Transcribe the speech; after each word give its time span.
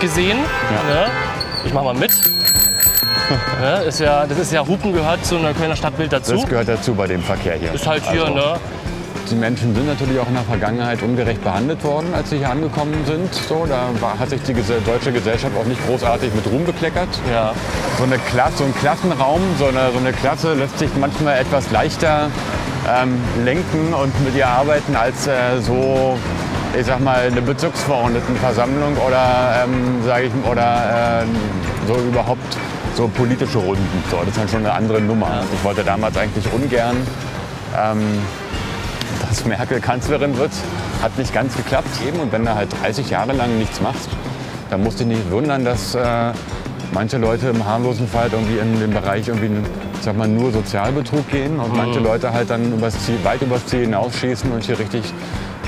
gesehen. 0.00 0.38
Ja. 0.38 0.94
Ne? 0.94 1.06
Ich 1.64 1.72
mach 1.72 1.84
mal 1.84 1.94
mit. 1.94 2.10
ne? 3.60 3.84
ist 3.86 4.00
ja, 4.00 4.26
das 4.26 4.38
ist 4.38 4.52
ja 4.52 4.66
Hupen 4.66 4.92
gehört 4.92 5.24
zu 5.24 5.36
einer 5.36 5.54
Kölner 5.54 5.76
Stadtbild 5.76 6.12
dazu. 6.12 6.32
Das 6.32 6.46
gehört 6.46 6.68
dazu 6.68 6.94
bei 6.94 7.06
dem 7.06 7.22
Verkehr 7.22 7.54
hier. 7.54 7.72
ist 7.72 7.86
halt 7.86 8.02
hier, 8.10 8.24
Also, 8.24 8.34
ne? 8.34 8.60
Die 9.30 9.36
Menschen 9.36 9.72
sind 9.76 9.86
natürlich 9.86 10.18
auch 10.18 10.26
in 10.26 10.34
der 10.34 10.42
Vergangenheit 10.42 11.02
ungerecht 11.02 11.44
behandelt 11.44 11.84
worden, 11.84 12.08
als 12.14 12.30
sie 12.30 12.38
hier 12.38 12.50
angekommen 12.50 12.94
sind. 13.06 13.32
So, 13.32 13.64
da 13.64 13.88
war, 14.00 14.18
hat 14.18 14.30
sich 14.30 14.42
die 14.42 14.54
deutsche 14.54 15.12
Gesellschaft 15.12 15.52
auch 15.56 15.66
nicht 15.66 15.86
großartig 15.86 16.34
mit 16.34 16.44
Ruhm 16.48 16.64
bekleckert. 16.64 17.08
Ja. 17.30 17.52
So, 17.98 18.04
eine 18.04 18.18
Klasse, 18.18 18.56
so 18.56 18.64
ein 18.64 18.74
Klassenraum, 18.74 19.40
so 19.56 19.66
eine, 19.66 19.92
so 19.92 19.98
eine 19.98 20.12
Klasse 20.12 20.54
lässt 20.54 20.80
sich 20.80 20.90
manchmal 20.98 21.38
etwas 21.38 21.70
leichter 21.70 22.28
ähm, 22.88 23.20
lenken 23.44 23.94
und 23.94 24.24
mit 24.24 24.34
ihr 24.34 24.48
arbeiten 24.48 24.96
als 24.96 25.28
äh, 25.28 25.60
so, 25.60 26.18
ich 26.78 26.86
sag 26.86 27.00
mal, 27.00 27.26
eine 27.26 27.42
Bezirksverordnetenversammlung 27.42 28.96
oder, 28.96 29.64
ähm, 29.64 30.02
sag 30.04 30.24
ich, 30.24 30.32
oder 30.48 31.22
äh, 31.22 31.86
so 31.86 31.94
überhaupt 31.96 32.56
so 32.94 33.08
politische 33.08 33.58
Runden. 33.58 34.04
So, 34.10 34.18
das 34.18 34.28
ist 34.28 34.38
dann 34.38 34.48
schon 34.48 34.60
eine 34.60 34.72
andere 34.72 35.00
Nummer. 35.00 35.42
Ich 35.52 35.64
wollte 35.64 35.82
damals 35.82 36.16
eigentlich 36.16 36.44
ungern, 36.52 36.96
ähm, 37.76 38.02
dass 39.28 39.44
Merkel 39.44 39.80
Kanzlerin 39.80 40.36
wird. 40.36 40.52
Hat 41.02 41.16
nicht 41.18 41.32
ganz 41.32 41.56
geklappt 41.56 41.88
eben. 42.06 42.20
Und 42.20 42.32
wenn 42.32 42.44
du 42.44 42.54
halt 42.54 42.68
30 42.82 43.10
Jahre 43.10 43.32
lang 43.32 43.58
nichts 43.58 43.80
machst, 43.80 44.08
dann 44.70 44.82
musst 44.82 45.00
du 45.00 45.04
dich 45.04 45.18
nicht 45.18 45.30
wundern, 45.30 45.64
dass 45.64 45.94
äh, 45.94 46.32
manche 46.92 47.18
Leute 47.18 47.48
im 47.48 47.64
harmlosen 47.64 48.08
Fall 48.08 48.28
irgendwie 48.30 48.58
in 48.58 48.78
den 48.78 48.90
Bereich 48.90 49.28
irgendwie, 49.28 49.50
sag 50.00 50.16
mal, 50.16 50.28
nur 50.28 50.52
Sozialbetrug 50.52 51.28
gehen 51.28 51.58
und 51.58 51.76
manche 51.76 52.00
Leute 52.00 52.32
halt 52.32 52.50
dann 52.50 52.72
übers 52.72 52.98
Ziel, 53.04 53.16
weit 53.22 53.42
übers 53.42 53.66
Ziel 53.66 53.80
hinausschießen 53.80 54.50
und 54.52 54.64
hier 54.64 54.78
richtig, 54.78 55.02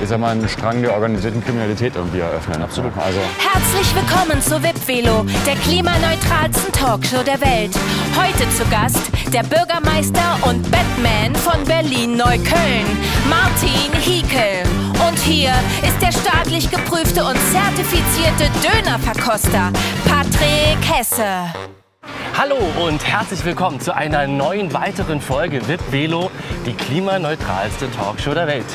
ich 0.02 0.09
sag 0.09 0.19
mal, 0.19 0.30
einen 0.30 0.48
Strang 0.48 0.83
der 0.83 0.95
organisierten 0.95 1.42
Kriminalität 1.45 1.95
irgendwie 1.95 2.19
eröffnen. 2.19 2.61
Absolut. 2.61 2.92
Also 2.98 3.20
Herzlich 3.38 3.95
willkommen 3.95 4.42
zu 4.42 4.61
Wipvelo, 4.61 5.25
der 5.47 5.55
klimaneutralsten 5.55 6.73
Talkshow 6.73 7.23
der 7.23 7.41
Welt. 7.41 7.70
Heute 8.17 8.50
zu 8.50 8.64
Gast 8.69 9.12
der 9.33 9.44
Bürgermeister 9.44 10.39
und 10.42 10.69
Batman 10.72 11.36
von 11.36 11.64
Berlin-Neukölln, 11.64 12.86
Martin 13.31 13.92
Hiekel. 14.00 14.64
Und 15.06 15.19
hier 15.20 15.53
ist 15.86 16.03
der 16.03 16.11
staatlich 16.11 16.69
geprüfte 16.69 17.25
und 17.25 17.37
zertifizierte 17.53 18.50
Dönerverkoster, 18.61 19.70
Patrick 20.05 20.78
Hesse. 20.92 21.53
Hallo 22.37 22.56
und 22.84 23.06
herzlich 23.06 23.44
willkommen 23.44 23.78
zu 23.78 23.94
einer 23.94 24.27
neuen 24.27 24.72
weiteren 24.72 25.20
Folge 25.20 25.66
VIP 25.69 25.92
Velo, 25.92 26.31
die 26.66 26.72
klimaneutralste 26.72 27.89
Talkshow 27.92 28.34
der 28.34 28.48
Welt. 28.48 28.66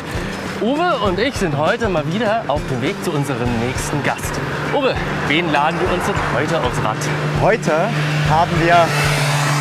Uwe 0.61 0.97
und 1.05 1.19
ich 1.19 1.35
sind 1.35 1.55
heute 1.55 1.87
mal 1.87 2.03
wieder 2.11 2.43
auf 2.47 2.61
dem 2.67 2.81
Weg 2.81 2.95
zu 3.03 3.11
unserem 3.11 3.47
nächsten 3.59 4.01
Gast. 4.03 4.33
Uwe, 4.73 4.95
wen 5.27 5.51
laden 5.51 5.79
wir 5.79 5.93
uns 5.93 6.03
denn 6.05 6.15
heute 6.35 6.57
aufs 6.65 6.83
Rad? 6.83 6.97
Heute 7.41 7.73
haben 8.27 8.51
wir 8.59 8.87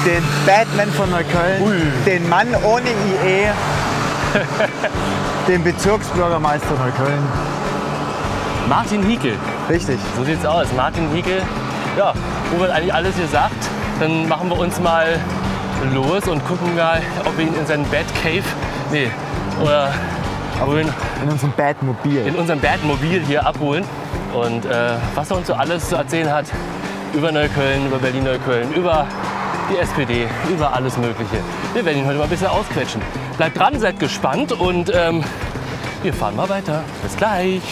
den 0.06 0.24
Batman 0.46 0.90
von 0.92 1.10
Neukölln, 1.10 1.92
den 2.06 2.26
Mann 2.30 2.48
ohne 2.64 2.88
IE, 2.88 3.48
den 5.48 5.62
Bezirksbürgermeister 5.64 6.74
Neukölln. 6.78 7.22
Martin 8.66 9.02
Hiekel. 9.02 9.36
Richtig. 9.68 9.98
So 10.16 10.24
sieht's 10.24 10.46
aus. 10.46 10.68
Martin 10.74 11.10
Hiekel. 11.12 11.42
Ja, 11.98 12.14
Uwe 12.56 12.68
hat 12.68 12.70
eigentlich 12.70 12.94
alles 12.94 13.16
gesagt. 13.16 13.68
Dann 14.00 14.26
machen 14.28 14.48
wir 14.48 14.58
uns 14.58 14.80
mal 14.80 15.20
los 15.92 16.26
und 16.26 16.42
gucken 16.46 16.74
mal, 16.74 17.02
ob 17.26 17.36
wir 17.36 17.46
ihn 17.46 17.54
in 17.54 17.66
seinen 17.66 17.84
Batcave, 17.90 18.44
nee, 18.90 19.10
oder 19.62 19.92
ihn 20.60 20.92
In 21.22 21.30
unserem 21.30 21.52
Batmobil. 21.52 22.26
in 22.26 22.34
unserem 22.34 22.60
Batmobil 22.60 23.22
hier 23.26 23.46
abholen. 23.46 23.84
Und 24.34 24.64
äh, 24.66 24.90
was 25.14 25.30
er 25.30 25.36
uns 25.38 25.46
so 25.46 25.54
alles 25.54 25.88
zu 25.88 25.96
erzählen 25.96 26.30
hat 26.32 26.46
über 27.14 27.32
Neukölln, 27.32 27.86
über 27.86 27.98
Berlin-Neukölln, 27.98 28.72
über 28.74 29.06
die 29.70 29.78
SPD, 29.78 30.26
über 30.50 30.72
alles 30.74 30.96
Mögliche. 30.98 31.38
Wir 31.72 31.84
werden 31.84 31.98
ihn 31.98 32.06
heute 32.06 32.18
mal 32.18 32.24
ein 32.24 32.30
bisschen 32.30 32.48
ausquetschen. 32.48 33.00
Bleibt 33.36 33.58
dran, 33.58 33.78
seid 33.78 33.98
gespannt 33.98 34.52
und 34.52 34.92
ähm, 34.94 35.24
wir 36.02 36.12
fahren 36.12 36.36
mal 36.36 36.48
weiter. 36.48 36.84
Bis 37.02 37.16
gleich. 37.16 37.62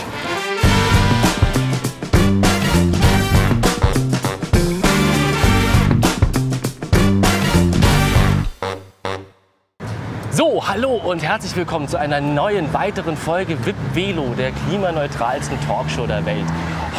So, 10.64 10.68
hallo 10.68 10.92
und 10.92 11.22
herzlich 11.22 11.54
willkommen 11.56 11.88
zu 11.88 11.98
einer 11.98 12.20
neuen 12.20 12.72
weiteren 12.72 13.16
Folge 13.16 13.64
VIP 13.64 13.76
Velo, 13.92 14.34
der 14.36 14.50
klimaneutralsten 14.52 15.58
Talkshow 15.66 16.06
der 16.06 16.24
Welt. 16.24 16.44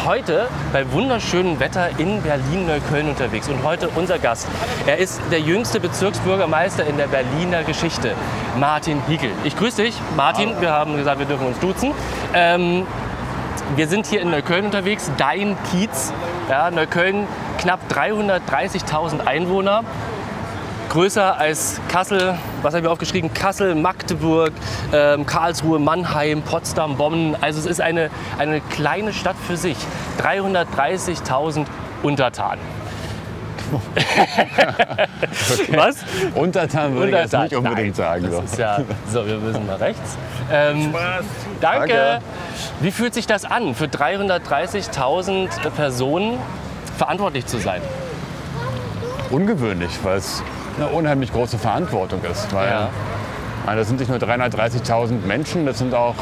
Heute 0.04 0.48
bei 0.72 0.90
wunderschönem 0.92 1.58
Wetter 1.58 1.88
in 1.98 2.22
Berlin-Neukölln 2.22 3.08
unterwegs 3.08 3.48
und 3.48 3.62
heute 3.64 3.88
unser 3.90 4.18
Gast. 4.18 4.46
Er 4.86 4.98
ist 4.98 5.20
der 5.30 5.40
jüngste 5.40 5.80
Bezirksbürgermeister 5.80 6.86
in 6.86 6.96
der 6.96 7.08
Berliner 7.08 7.64
Geschichte, 7.64 8.12
Martin 8.58 9.02
Hiekel. 9.08 9.30
Ich 9.44 9.56
grüße 9.56 9.82
dich, 9.82 10.00
Martin. 10.16 10.60
Wir 10.60 10.72
haben 10.72 10.96
gesagt, 10.96 11.18
wir 11.18 11.26
dürfen 11.26 11.46
uns 11.46 11.58
duzen. 11.58 11.92
Ähm, 12.34 12.86
wir 13.74 13.88
sind 13.88 14.06
hier 14.06 14.20
in 14.20 14.30
Neukölln 14.30 14.64
unterwegs, 14.64 15.10
dein 15.16 15.56
Kiez. 15.70 16.12
Ja, 16.48 16.70
Neukölln, 16.70 17.26
knapp 17.58 17.80
330.000 17.90 19.26
Einwohner 19.26 19.82
größer 20.88 21.36
als 21.38 21.80
Kassel, 21.88 22.34
was 22.62 22.72
habe 22.72 22.78
ich 22.78 22.84
mir 22.84 22.90
aufgeschrieben? 22.90 23.32
Kassel, 23.34 23.74
Magdeburg, 23.74 24.52
ähm, 24.92 25.26
Karlsruhe, 25.26 25.78
Mannheim, 25.78 26.42
Potsdam, 26.42 26.96
Bonn. 26.96 27.36
Also 27.40 27.60
es 27.60 27.66
ist 27.66 27.80
eine, 27.80 28.10
eine 28.38 28.60
kleine 28.60 29.12
Stadt 29.12 29.36
für 29.46 29.56
sich. 29.56 29.76
330.000 30.22 31.66
Untertanen. 32.02 32.60
Was? 35.70 35.96
Untertan 36.34 36.94
würde 36.94 37.08
ich 37.08 37.14
jetzt 37.16 37.34
Untertan. 37.34 37.42
nicht 37.42 37.56
unbedingt 37.56 37.98
Nein, 37.98 38.22
sagen. 38.22 38.22
Das 38.24 38.32
So. 38.32 38.42
ist 38.42 38.58
ja, 38.58 38.78
so, 39.12 39.26
wir 39.26 39.38
müssen 39.38 39.66
mal 39.66 39.76
rechts. 39.76 40.16
Ähm, 40.52 40.94
danke. 41.60 41.88
Danke. 41.88 42.18
Wie 42.80 42.92
fühlt 42.92 43.12
sich 43.12 43.26
das 43.26 43.44
an, 43.44 43.74
für 43.74 43.86
330.000 43.86 45.70
Personen 45.70 46.38
verantwortlich 46.96 47.46
zu 47.46 47.58
sein? 47.58 47.82
Ungewöhnlich, 49.30 49.90
weil 50.04 50.18
es 50.18 50.44
eine 50.76 50.88
unheimlich 50.88 51.32
große 51.32 51.58
Verantwortung 51.58 52.20
ist. 52.30 52.52
Weil 52.54 52.68
Ja. 52.68 53.74
das 53.74 53.88
sind 53.88 54.00
nicht 54.00 54.08
nur 54.08 54.18
330.000 54.18 55.26
Menschen, 55.26 55.66
das 55.66 55.78
sind 55.78 55.94
auch 55.94 56.14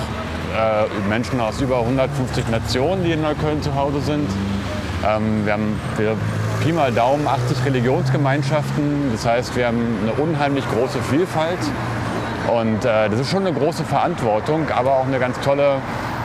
äh, 0.56 1.08
Menschen 1.08 1.40
aus 1.40 1.60
über 1.60 1.80
150 1.80 2.48
Nationen, 2.48 3.04
die 3.04 3.12
in 3.12 3.22
Neukölln 3.22 3.62
zu 3.62 3.74
Hause 3.74 4.00
sind. 4.00 4.28
Ähm, 5.06 5.44
wir 5.44 5.52
haben 5.54 5.80
wir, 5.96 6.16
Pi 6.62 6.72
mal 6.72 6.92
Daumen 6.92 7.26
80 7.26 7.64
Religionsgemeinschaften. 7.64 9.10
Das 9.12 9.26
heißt, 9.26 9.56
wir 9.56 9.66
haben 9.66 9.98
eine 10.02 10.12
unheimlich 10.12 10.64
große 10.70 10.98
Vielfalt. 11.10 11.58
Und 12.48 12.84
äh, 12.84 13.08
das 13.10 13.20
ist 13.20 13.30
schon 13.30 13.46
eine 13.46 13.56
große 13.56 13.84
Verantwortung, 13.84 14.66
aber 14.74 14.92
auch 14.92 15.06
eine 15.06 15.18
ganz 15.18 15.38
tolle, 15.40 15.76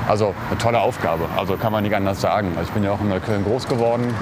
also 0.08 0.34
eine 0.50 0.58
tolle 0.60 0.80
Aufgabe. 0.80 1.26
Also 1.38 1.56
kann 1.58 1.72
man 1.72 1.84
nicht 1.84 1.96
anders 1.96 2.22
sagen. 2.22 2.50
Also 2.58 2.68
ich 2.68 2.74
bin 2.74 2.84
ja 2.84 2.92
auch 2.92 3.02
in 3.02 3.10
Neukölln 3.10 3.44
groß 3.44 3.68
geworden. 3.68 4.14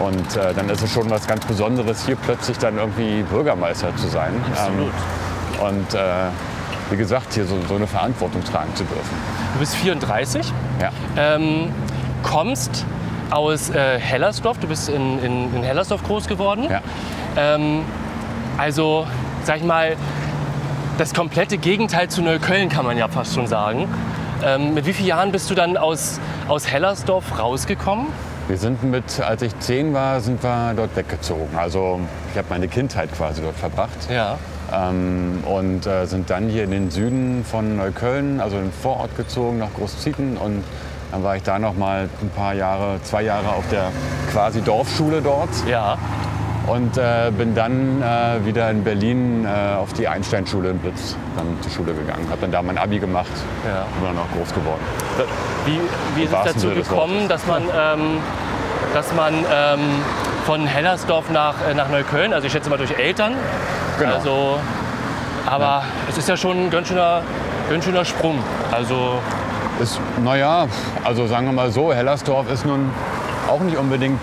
Und 0.00 0.36
äh, 0.36 0.52
dann 0.54 0.68
ist 0.68 0.82
es 0.82 0.92
schon 0.92 1.08
was 1.10 1.26
ganz 1.26 1.44
Besonderes, 1.46 2.06
hier 2.06 2.16
plötzlich 2.16 2.58
dann 2.58 2.78
irgendwie 2.78 3.22
Bürgermeister 3.22 3.94
zu 3.96 4.08
sein. 4.08 4.32
Absolut. 4.50 4.92
Ähm, 5.60 5.66
und 5.66 5.94
äh, 5.94 6.00
wie 6.90 6.96
gesagt, 6.96 7.34
hier 7.34 7.44
so, 7.46 7.56
so 7.68 7.76
eine 7.76 7.86
Verantwortung 7.86 8.42
tragen 8.44 8.74
zu 8.74 8.84
dürfen. 8.84 9.14
Du 9.54 9.60
bist 9.60 9.74
34, 9.76 10.52
Ja. 10.80 10.90
ähm, 11.16 11.70
kommst 12.22 12.84
aus 13.30 13.70
äh, 13.70 13.98
Hellersdorf, 13.98 14.58
du 14.58 14.66
bist 14.66 14.88
in, 14.88 15.18
in, 15.22 15.54
in 15.54 15.62
Hellersdorf 15.62 16.02
groß 16.02 16.26
geworden. 16.26 16.66
Ja. 16.68 16.80
Ähm, 17.36 17.82
also, 18.58 19.06
sag 19.44 19.56
ich 19.58 19.64
mal, 19.64 19.96
das 20.98 21.14
komplette 21.14 21.56
Gegenteil 21.58 22.08
zu 22.08 22.22
Neukölln 22.22 22.68
kann 22.68 22.84
man 22.84 22.98
ja 22.98 23.08
fast 23.08 23.34
schon 23.34 23.46
sagen. 23.46 23.88
Ähm, 24.44 24.74
mit 24.74 24.84
wie 24.86 24.92
vielen 24.92 25.08
Jahren 25.08 25.32
bist 25.32 25.48
du 25.50 25.54
dann 25.54 25.76
aus, 25.76 26.20
aus 26.48 26.66
Hellersdorf 26.68 27.38
rausgekommen? 27.38 28.06
Wir 28.48 28.58
sind 28.58 28.82
mit, 28.82 29.20
als 29.20 29.42
ich 29.42 29.56
zehn 29.60 29.94
war, 29.94 30.20
sind 30.20 30.42
wir 30.42 30.74
dort 30.74 30.96
weggezogen. 30.96 31.56
Also 31.56 32.00
ich 32.32 32.38
habe 32.38 32.48
meine 32.50 32.68
Kindheit 32.68 33.12
quasi 33.16 33.40
dort 33.40 33.56
verbracht. 33.56 34.10
Ja. 34.10 34.36
Ähm, 34.72 35.44
und 35.44 35.86
äh, 35.86 36.06
sind 36.06 36.28
dann 36.28 36.48
hier 36.48 36.64
in 36.64 36.70
den 36.70 36.90
Süden 36.90 37.44
von 37.44 37.76
Neukölln, 37.76 38.40
also 38.40 38.56
in 38.56 38.64
den 38.64 38.72
Vorort 38.72 39.16
gezogen, 39.16 39.58
nach 39.58 39.72
Großzieten. 39.74 40.36
Und 40.36 40.64
dann 41.12 41.22
war 41.22 41.36
ich 41.36 41.42
da 41.42 41.58
noch 41.58 41.76
mal 41.76 42.08
ein 42.20 42.30
paar 42.30 42.54
Jahre, 42.54 42.98
zwei 43.04 43.22
Jahre 43.22 43.50
auf 43.50 43.64
der 43.70 43.90
quasi 44.32 44.60
Dorfschule 44.60 45.20
dort. 45.22 45.50
Ja. 45.68 45.98
Und 46.66 46.96
äh, 46.96 47.30
bin 47.36 47.54
dann 47.54 48.00
äh, 48.02 48.46
wieder 48.46 48.70
in 48.70 48.84
Berlin 48.84 49.44
äh, 49.44 49.74
auf 49.76 49.92
die 49.94 50.06
Einsteinschule 50.06 50.70
in 50.70 50.78
Blitz 50.78 51.16
dann 51.36 51.46
zur 51.60 51.72
Schule 51.72 51.92
gegangen. 51.92 52.24
Habe 52.30 52.40
dann 52.42 52.52
da 52.52 52.62
mein 52.62 52.78
Abi 52.78 52.98
gemacht 53.00 53.30
Ja. 53.66 53.82
und 53.98 54.06
dann 54.06 54.16
auch 54.16 54.30
groß 54.36 54.54
geworden. 54.54 54.80
Wie, 55.66 55.80
wie 56.14 56.24
ist 56.24 56.32
es 56.32 56.52
dazu 56.54 56.68
gekommen, 56.70 57.28
dass 57.28 57.46
man, 57.46 57.62
ähm, 57.64 58.18
dass 58.94 59.12
man 59.14 59.34
ähm, 59.34 59.80
von 60.46 60.64
Hellersdorf 60.66 61.30
nach, 61.30 61.54
äh, 61.68 61.74
nach 61.74 61.88
Neukölln, 61.88 62.32
also 62.32 62.46
ich 62.46 62.52
schätze 62.52 62.70
mal 62.70 62.76
durch 62.78 62.96
Eltern, 62.98 63.34
Genau. 63.98 64.14
also, 64.14 64.58
aber 65.46 65.82
es 66.08 66.16
ist 66.16 66.28
ja 66.28 66.36
schon 66.36 66.66
ein 66.66 66.70
ganz 66.70 66.88
schöner, 66.88 67.22
ganz 67.70 67.84
schöner 67.84 68.04
Sprung. 68.04 68.38
Also 68.70 69.18
Ist, 69.80 70.00
naja, 70.24 70.66
also 71.04 71.26
sagen 71.26 71.46
wir 71.46 71.52
mal 71.52 71.70
so, 71.72 71.92
Hellersdorf 71.92 72.50
ist 72.52 72.64
nun 72.64 72.90
auch 73.50 73.60
nicht 73.60 73.76
unbedingt 73.76 74.20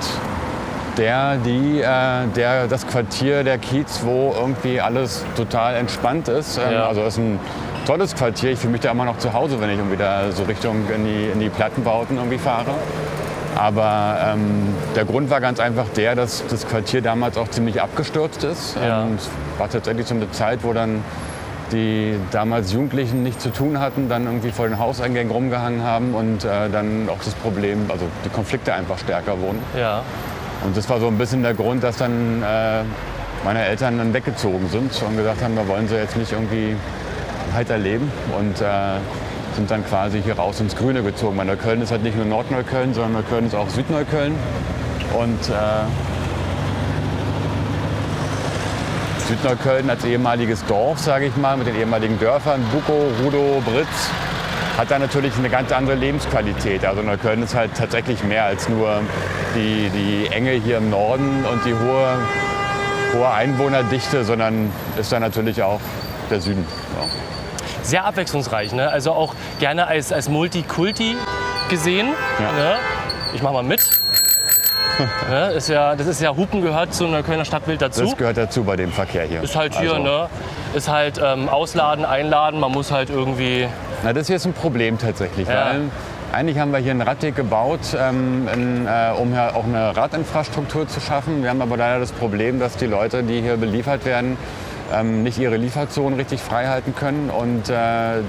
der, 0.99 1.37
die, 1.37 1.81
äh, 1.81 2.27
der, 2.35 2.67
das 2.67 2.85
Quartier, 2.85 3.43
der 3.43 3.57
Kiez, 3.57 4.01
wo 4.03 4.35
irgendwie 4.37 4.79
alles 4.81 5.25
total 5.35 5.75
entspannt 5.75 6.27
ist. 6.27 6.57
Ähm, 6.57 6.73
Ja. 6.73 6.87
Also 6.87 7.01
es 7.01 7.13
ist 7.13 7.19
ein 7.19 7.39
tolles 7.85 8.15
Quartier. 8.15 8.51
Ich 8.51 8.59
fühle 8.59 8.73
mich 8.73 8.81
da 8.81 8.91
immer 8.91 9.05
noch 9.05 9.17
zu 9.17 9.33
Hause, 9.33 9.59
wenn 9.61 9.69
ich 9.69 9.77
irgendwie 9.77 9.97
da 9.97 10.31
so 10.31 10.43
Richtung 10.43 10.87
in 10.93 11.05
die, 11.05 11.29
in 11.33 11.39
die 11.39 11.49
Plattenbauten 11.49 12.17
irgendwie 12.17 12.37
fahre. 12.37 12.71
Aber 13.55 14.17
ähm, 14.33 14.73
der 14.95 15.05
Grund 15.05 15.29
war 15.29 15.41
ganz 15.41 15.59
einfach 15.59 15.85
der, 15.95 16.15
dass 16.15 16.43
das 16.47 16.67
Quartier 16.67 17.01
damals 17.01 17.37
auch 17.37 17.49
ziemlich 17.49 17.81
abgestürzt 17.81 18.43
ist. 18.43 18.77
Ja. 18.77 19.03
Ähm, 19.03 19.15
es 19.17 19.29
war 19.57 19.69
tatsächlich 19.69 20.05
so 20.07 20.15
eine 20.15 20.29
Zeit, 20.31 20.59
wo 20.63 20.71
dann 20.73 21.03
die 21.71 22.15
damals 22.31 22.71
Jugendlichen 22.71 23.21
nichts 23.23 23.43
zu 23.43 23.49
tun 23.49 23.79
hatten, 23.79 24.09
dann 24.09 24.25
irgendwie 24.25 24.51
vor 24.51 24.67
den 24.67 24.79
Hauseingängen 24.79 25.31
rumgehangen 25.31 25.83
haben 25.83 26.13
und 26.15 26.43
äh, 26.43 26.69
dann 26.71 27.07
auch 27.09 27.23
das 27.23 27.33
Problem, 27.35 27.85
also 27.89 28.05
die 28.25 28.29
Konflikte 28.29 28.73
einfach 28.73 28.97
stärker 28.97 29.39
wurden. 29.39 29.59
Ja. 29.77 30.01
Und 30.63 30.75
das 30.75 30.89
war 30.89 30.99
so 30.99 31.07
ein 31.07 31.17
bisschen 31.17 31.41
der 31.41 31.53
Grund, 31.53 31.83
dass 31.83 31.97
dann 31.97 32.43
äh, 32.43 32.83
meine 33.43 33.65
Eltern 33.65 33.97
dann 33.97 34.13
weggezogen 34.13 34.67
sind 34.69 34.91
und 35.01 35.17
gesagt 35.17 35.41
haben, 35.41 35.55
wir 35.55 35.67
wollen 35.67 35.87
sie 35.87 35.95
jetzt 35.95 36.17
nicht 36.17 36.31
irgendwie 36.31 36.75
heiter 37.53 37.77
leben 37.77 38.11
und 38.37 38.61
äh, 38.61 38.97
sind 39.55 39.71
dann 39.71 39.85
quasi 39.85 40.21
hier 40.21 40.37
raus 40.37 40.59
ins 40.59 40.75
Grüne 40.75 41.01
gezogen. 41.01 41.37
Weil 41.37 41.45
Neukölln 41.45 41.81
ist 41.81 41.91
halt 41.91 42.03
nicht 42.03 42.17
nur 42.17 42.25
Nordneukölln, 42.25 42.93
sondern 42.93 43.13
Neukölln 43.13 43.47
ist 43.47 43.55
auch 43.55 43.69
Südneukölln. 43.69 44.35
Und 45.13 45.49
äh, 45.49 45.85
Südneukölln 49.27 49.89
als 49.89 50.03
ehemaliges 50.05 50.65
Dorf, 50.65 50.99
sage 50.99 51.27
ich 51.27 51.37
mal, 51.37 51.55
mit 51.57 51.67
den 51.67 51.75
ehemaligen 51.75 52.19
Dörfern, 52.19 52.61
Bukow, 52.71 53.11
Rudow, 53.23 53.61
Britz, 53.65 54.09
hat 54.79 54.91
da 54.91 54.97
natürlich 54.97 55.35
eine 55.37 55.49
ganz 55.49 55.73
andere 55.73 55.95
Lebensqualität. 55.95 56.85
Also 56.85 57.01
Neukölln 57.01 57.43
ist 57.43 57.53
halt 57.53 57.71
tatsächlich 57.75 58.23
mehr 58.23 58.45
als 58.45 58.69
nur 58.69 59.01
die, 59.53 59.89
die 59.89 60.27
Enge 60.31 60.51
hier 60.51 60.77
im 60.77 60.89
Norden 60.89 61.43
und 61.51 61.65
die 61.65 61.73
hohe, 61.73 62.17
hohe 63.13 63.29
Einwohnerdichte, 63.29 64.23
sondern 64.23 64.71
ist 64.97 65.11
da 65.11 65.19
natürlich 65.19 65.61
auch 65.61 65.81
der 66.29 66.39
Süden. 66.39 66.65
Ja. 66.97 67.83
Sehr 67.83 68.05
abwechslungsreich, 68.05 68.71
ne? 68.71 68.89
Also 68.89 69.11
auch 69.11 69.35
gerne 69.59 69.85
als, 69.87 70.13
als 70.13 70.29
Multikulti 70.29 71.17
gesehen. 71.69 72.07
Ja. 72.39 72.51
Ne? 72.53 72.75
Ich 73.33 73.43
mach 73.43 73.51
mal 73.51 73.63
mit. 73.63 73.81
ne? 75.29 75.51
ist 75.51 75.67
ja, 75.67 75.97
das 75.97 76.07
ist 76.07 76.21
ja 76.21 76.33
Hupen 76.33 76.61
gehört 76.61 76.93
zu 76.93 77.05
einer 77.05 77.21
Kölner 77.21 77.43
Stadtbild 77.43 77.81
dazu. 77.81 78.03
Das 78.05 78.15
gehört 78.15 78.37
dazu 78.37 78.63
bei 78.63 78.77
dem 78.77 78.93
Verkehr 78.93 79.23
hier. 79.25 79.43
ist 79.43 79.57
halt 79.57 79.75
hier, 79.75 79.95
Also, 79.95 80.03
ne? 80.03 80.29
Ist 80.73 80.87
halt 80.87 81.19
ähm, 81.21 81.49
ausladen, 81.49 82.05
einladen. 82.05 82.61
Man 82.61 82.71
muss 82.71 82.93
halt 82.93 83.09
irgendwie. 83.09 83.67
Na, 84.03 84.13
das 84.13 84.27
hier 84.27 84.37
ist 84.37 84.45
ein 84.45 84.53
Problem 84.53 84.97
tatsächlich, 84.97 85.47
Ja. 85.47 85.65
weil 85.71 85.81
eigentlich 86.31 86.59
haben 86.59 86.71
wir 86.71 86.79
hier 86.79 86.91
einen 86.91 87.01
Radweg 87.01 87.35
gebaut, 87.35 87.79
ähm, 87.99 88.47
in, 88.53 88.85
äh, 88.87 89.11
um 89.19 89.31
hier 89.33 89.55
auch 89.55 89.65
eine 89.65 89.95
Radinfrastruktur 89.95 90.87
zu 90.87 90.99
schaffen. 91.01 91.43
Wir 91.43 91.49
haben 91.49 91.61
aber 91.61 91.75
leider 91.75 91.99
das 91.99 92.11
Problem, 92.11 92.59
dass 92.59 92.77
die 92.77 92.85
Leute, 92.85 93.23
die 93.23 93.41
hier 93.41 93.57
beliefert 93.57 94.05
werden, 94.05 94.37
ähm, 94.93 95.23
nicht 95.23 95.37
ihre 95.37 95.57
Lieferzonen 95.57 96.17
richtig 96.17 96.39
frei 96.39 96.67
halten 96.67 96.95
können 96.95 97.29
und 97.29 97.69
äh, 97.69 97.73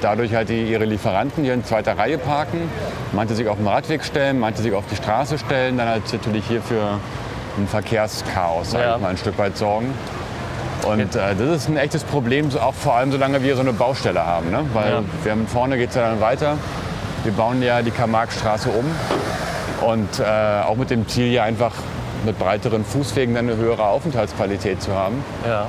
dadurch 0.01 0.35
halt 0.35 0.49
die, 0.49 0.65
ihre 0.65 0.85
Lieferanten 0.85 1.45
hier 1.45 1.55
in 1.55 1.65
zweiter 1.65 1.97
Reihe 1.97 2.19
parken. 2.19 2.59
Manche 3.13 3.35
sich 3.35 3.49
auf 3.49 3.57
den 3.57 3.67
Radweg 3.69 4.05
stellen, 4.05 4.39
manche 4.41 4.63
sich 4.63 4.75
auf 4.75 4.85
die 4.91 4.97
Straße 4.97 5.39
stellen, 5.39 5.79
dann 5.79 5.89
halt 5.89 6.13
natürlich 6.13 6.45
hier 6.47 6.61
für 6.63 6.99
ein 7.59 7.67
Verkehrschaos, 7.69 8.73
sag 8.73 8.81
Ja. 8.83 8.97
ich 8.97 9.03
mal, 9.03 9.09
ein 9.09 9.17
Stück 9.19 9.39
weit 9.39 9.57
sorgen. 9.57 9.95
Und 10.87 11.15
äh, 11.15 11.35
das 11.37 11.49
ist 11.57 11.69
ein 11.69 11.77
echtes 11.77 12.05
Problem, 12.05 12.49
auch 12.59 12.75
vor 12.75 12.95
allem 12.95 13.13
solange 13.13 13.43
wir 13.43 13.55
so 13.55 13.61
eine 13.61 13.73
Baustelle 13.73 14.25
haben. 14.25 14.51
Ne? 14.51 14.61
Weil 14.73 14.91
Ja. 14.93 15.03
wir 15.23 15.33
haben, 15.33 15.47
vorne 15.47 15.77
geht 15.77 15.91
es 15.91 15.97
ja 15.97 16.09
dann 16.09 16.21
weiter. 16.21 16.57
Wir 17.25 17.33
bauen 17.33 17.63
ja 17.63 17.83
die 17.83 17.91
Karl-Marx-Straße 17.91 18.71
um. 18.71 18.85
Und 19.87 20.21
äh, 20.21 20.25
auch 20.67 20.77
mit 20.77 20.91
dem 20.91 21.07
Ziel 21.09 21.29
hier 21.31 21.43
einfach 21.45 21.73
mit 22.25 22.39
breiteren 22.39 22.85
Fußwegen 22.85 23.35
dann 23.35 23.49
eine 23.49 23.57
höhere 23.57 23.85
Aufenthaltsqualität 23.87 24.83
zu 24.83 24.95
haben. 24.95 25.23
Ja. 25.47 25.67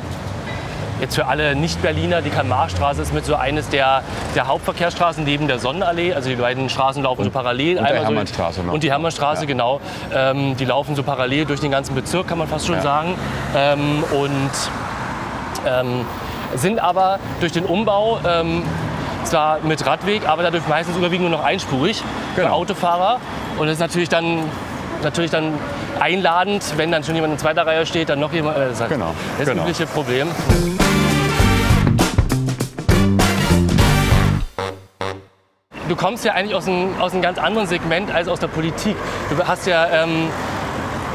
Jetzt 1.00 1.16
für 1.16 1.26
alle 1.26 1.56
Nicht-Berliner, 1.56 2.22
die 2.22 2.30
Karl-Marx-Straße 2.30 3.02
ist 3.02 3.14
mit 3.14 3.26
so 3.26 3.36
eines 3.36 3.70
der, 3.70 4.04
der 4.36 4.48
Hauptverkehrsstraßen 4.48 5.24
neben 5.24 5.48
der 5.48 5.58
Sonnenallee. 5.60 6.14
Also 6.14 6.30
die 6.30 6.36
beiden 6.36 6.70
Straßen 6.70 7.02
laufen 7.04 7.24
so 7.24 7.32
parallel. 7.32 7.80
und 7.80 7.88
der 7.88 8.02
Einmal 8.08 8.28
so- 8.28 8.62
noch. 8.64 8.74
Und 8.74 8.84
die 8.84 8.92
Hermannstraße, 8.92 9.42
Ja. 9.42 9.48
genau. 9.48 9.82
Ähm, 10.14 10.56
die 10.58 10.66
laufen 10.66 10.96
so 10.96 11.04
parallel 11.04 11.46
durch 11.46 11.60
den 11.60 11.72
ganzen 11.72 11.96
Bezirk, 11.96 12.28
kann 12.28 12.38
man 12.38 12.48
fast 12.48 12.68
schon 12.68 12.76
Ja. 12.76 12.82
sagen. 12.82 13.16
Ähm, 13.56 14.04
und 14.12 14.52
ähm, 15.68 16.06
sind 16.56 16.80
aber 16.80 17.20
durch 17.40 17.52
den 17.52 17.66
Umbau 17.66 18.20
ähm, 18.28 18.64
zwar 19.24 19.60
mit 19.64 19.86
Radweg, 19.86 20.28
aber 20.28 20.44
dadurch 20.44 20.68
meistens 20.68 20.98
überwiegend 20.98 21.30
nur 21.30 21.38
noch 21.38 21.46
einspurig 21.46 22.04
für 22.36 22.42
Genau. 22.42 22.54
Autofahrer. 22.56 23.20
Und 23.58 23.68
das 23.68 23.74
ist 23.76 23.80
natürlich 23.80 24.10
dann, 24.10 24.40
natürlich 25.04 25.32
dann 25.32 25.54
einladend, 26.00 26.64
wenn 26.78 26.92
dann 26.92 27.04
schon 27.04 27.16
jemand 27.16 27.34
in 27.34 27.40
zweiter 27.40 27.66
Reihe 27.66 27.86
steht, 27.86 28.10
dann 28.10 28.20
noch 28.20 28.34
jemand. 28.34 28.58
Äh, 28.58 28.62
das 28.62 28.72
ist 28.74 28.82
halt 28.82 28.92
Genau, 28.92 29.14
das 29.38 29.48
genau. 29.48 29.62
übliche 29.64 29.86
Problem. 29.86 30.28
Du 35.88 35.96
kommst 35.98 36.24
ja 36.24 36.34
eigentlich 36.34 36.56
aus 36.56 36.68
einem, 36.68 36.90
aus 37.02 37.12
einem 37.12 37.22
ganz 37.22 37.38
anderen 37.38 37.68
Segment 37.68 38.14
als 38.14 38.28
aus 38.30 38.40
der 38.40 38.48
Politik. 38.48 38.96
Du 39.30 39.46
hast 39.46 39.68
ja 39.68 39.88
ähm, 39.88 40.30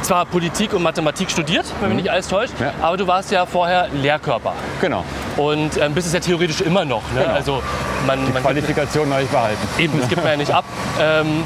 zwar 0.06 0.24
Politik 0.24 0.72
und 0.72 0.82
Mathematik 0.82 1.30
studiert, 1.30 1.66
wenn 1.80 1.88
mich 1.90 2.02
nicht 2.02 2.10
alles 2.10 2.28
täuscht, 2.28 2.54
Mhm. 2.58 2.66
Ja. 2.66 2.72
aber 2.82 2.96
du 2.96 3.06
warst 3.06 3.30
ja 3.32 3.44
vorher 3.46 3.88
Lehrkörper. 3.92 4.52
Genau. 4.80 5.04
Und 5.36 5.76
ähm, 5.78 5.92
bist 5.94 6.06
es 6.06 6.12
ja 6.12 6.20
theoretisch 6.20 6.60
immer 6.60 6.84
noch. 6.84 7.02
Ne? 7.14 7.22
Genau. 7.22 7.34
Also 7.34 7.62
man, 8.06 8.18
man 8.22 8.32
gibt, 8.32 8.42
Qualifikation 8.44 9.12
habe 9.12 9.22
ich 9.24 9.28
behalten. 9.28 9.58
eben, 9.78 9.98
das 9.98 10.08
gibt 10.08 10.22
man 10.22 10.32
ja 10.32 10.36
nicht 10.38 10.52
ab. 10.52 10.64
Ähm, 11.00 11.44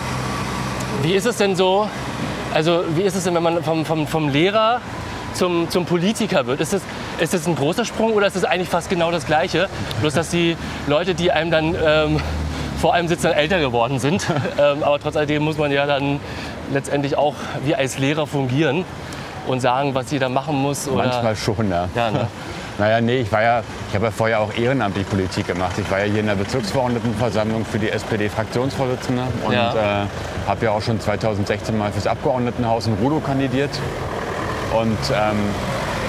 wie 1.02 1.14
ist 1.14 1.26
es 1.26 1.36
denn 1.36 1.56
so, 1.56 1.88
also 2.54 2.84
wie 2.94 3.02
ist 3.02 3.16
es 3.16 3.24
denn, 3.24 3.34
wenn 3.34 3.42
man 3.42 3.62
vom, 3.64 3.84
vom, 3.84 4.06
vom 4.06 4.28
Lehrer 4.28 4.80
zum, 5.34 5.70
zum 5.70 5.86
Politiker 5.86 6.46
wird? 6.46 6.60
Ist 6.60 6.72
das, 6.72 6.82
ist 7.18 7.32
das 7.32 7.46
ein 7.46 7.56
großer 7.56 7.84
Sprung 7.84 8.12
oder 8.12 8.26
ist 8.26 8.36
das 8.36 8.44
eigentlich 8.44 8.68
fast 8.68 8.90
genau 8.90 9.10
das 9.10 9.24
Gleiche? 9.26 9.68
Bloß, 10.00 10.14
dass 10.14 10.28
die 10.30 10.56
Leute, 10.86 11.14
die 11.14 11.32
einem 11.32 11.50
dann 11.50 11.76
ähm, 11.82 12.20
vor 12.80 12.94
einem 12.94 13.08
sitzen, 13.08 13.24
dann 13.28 13.32
älter 13.32 13.58
geworden 13.60 13.98
sind. 13.98 14.26
ähm, 14.58 14.82
aber 14.82 14.98
trotz 14.98 15.16
alledem 15.16 15.42
muss 15.44 15.56
man 15.58 15.70
ja 15.70 15.86
dann 15.86 16.20
letztendlich 16.72 17.16
auch 17.16 17.34
wie 17.64 17.74
als 17.74 17.98
Lehrer 17.98 18.26
fungieren 18.26 18.84
und 19.46 19.60
sagen, 19.60 19.94
was 19.94 20.10
jeder 20.10 20.28
machen 20.28 20.56
muss. 20.56 20.88
Oder, 20.88 21.04
Manchmal 21.04 21.36
schon, 21.36 21.70
ja. 21.70 21.88
Ja, 21.94 22.10
ne? 22.10 22.26
Naja, 22.78 22.98
nee, 23.02 23.18
ich 23.18 23.30
war 23.30 23.42
ja, 23.42 23.62
ich 23.90 23.94
habe 23.94 24.06
ja 24.06 24.10
vorher 24.10 24.40
auch 24.40 24.54
ehrenamtlich 24.56 25.06
Politik 25.06 25.46
gemacht. 25.46 25.72
Ich 25.76 25.90
war 25.90 25.98
ja 25.98 26.04
hier 26.06 26.20
in 26.20 26.26
der 26.26 26.34
Bezirksverordnetenversammlung 26.36 27.66
für 27.66 27.78
die 27.78 27.90
SPD-Fraktionsvorsitzende 27.90 29.22
und 29.44 29.52
Ja. 29.52 30.04
äh, 30.04 30.06
habe 30.48 30.64
ja 30.64 30.70
auch 30.70 30.80
schon 30.80 30.98
2016 30.98 31.76
mal 31.76 31.92
fürs 31.92 32.06
Abgeordnetenhaus 32.06 32.86
in 32.86 32.94
Rudow 32.94 33.20
kandidiert. 33.20 33.70
Und 34.72 34.96
ähm, 35.12 35.36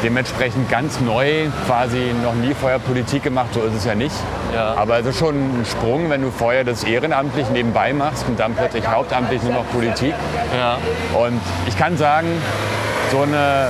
dementsprechend 0.03 0.69
ganz 0.69 0.99
neu, 0.99 1.47
quasi 1.65 2.13
noch 2.23 2.33
nie 2.33 2.53
vorher 2.53 2.79
Politik 2.79 3.23
gemacht, 3.23 3.53
so 3.53 3.61
ist 3.61 3.75
es 3.75 3.85
ja 3.85 3.95
nicht. 3.95 4.15
Ja. 4.53 4.75
Aber 4.75 4.99
es 4.99 5.05
ist 5.05 5.19
schon 5.19 5.35
ein 5.35 5.65
Sprung, 5.65 6.09
wenn 6.09 6.21
du 6.21 6.31
vorher 6.31 6.63
das 6.63 6.83
ehrenamtlich 6.83 7.49
nebenbei 7.49 7.93
machst 7.93 8.25
und 8.27 8.39
dann 8.39 8.53
plötzlich 8.55 8.87
hauptamtlich 8.87 9.41
nur 9.43 9.53
noch 9.53 9.69
Politik. 9.71 10.13
ja. 10.57 10.77
Und 11.17 11.39
ich 11.67 11.77
kann 11.77 11.97
sagen, 11.97 12.27
so 13.11 13.21
eine, 13.21 13.69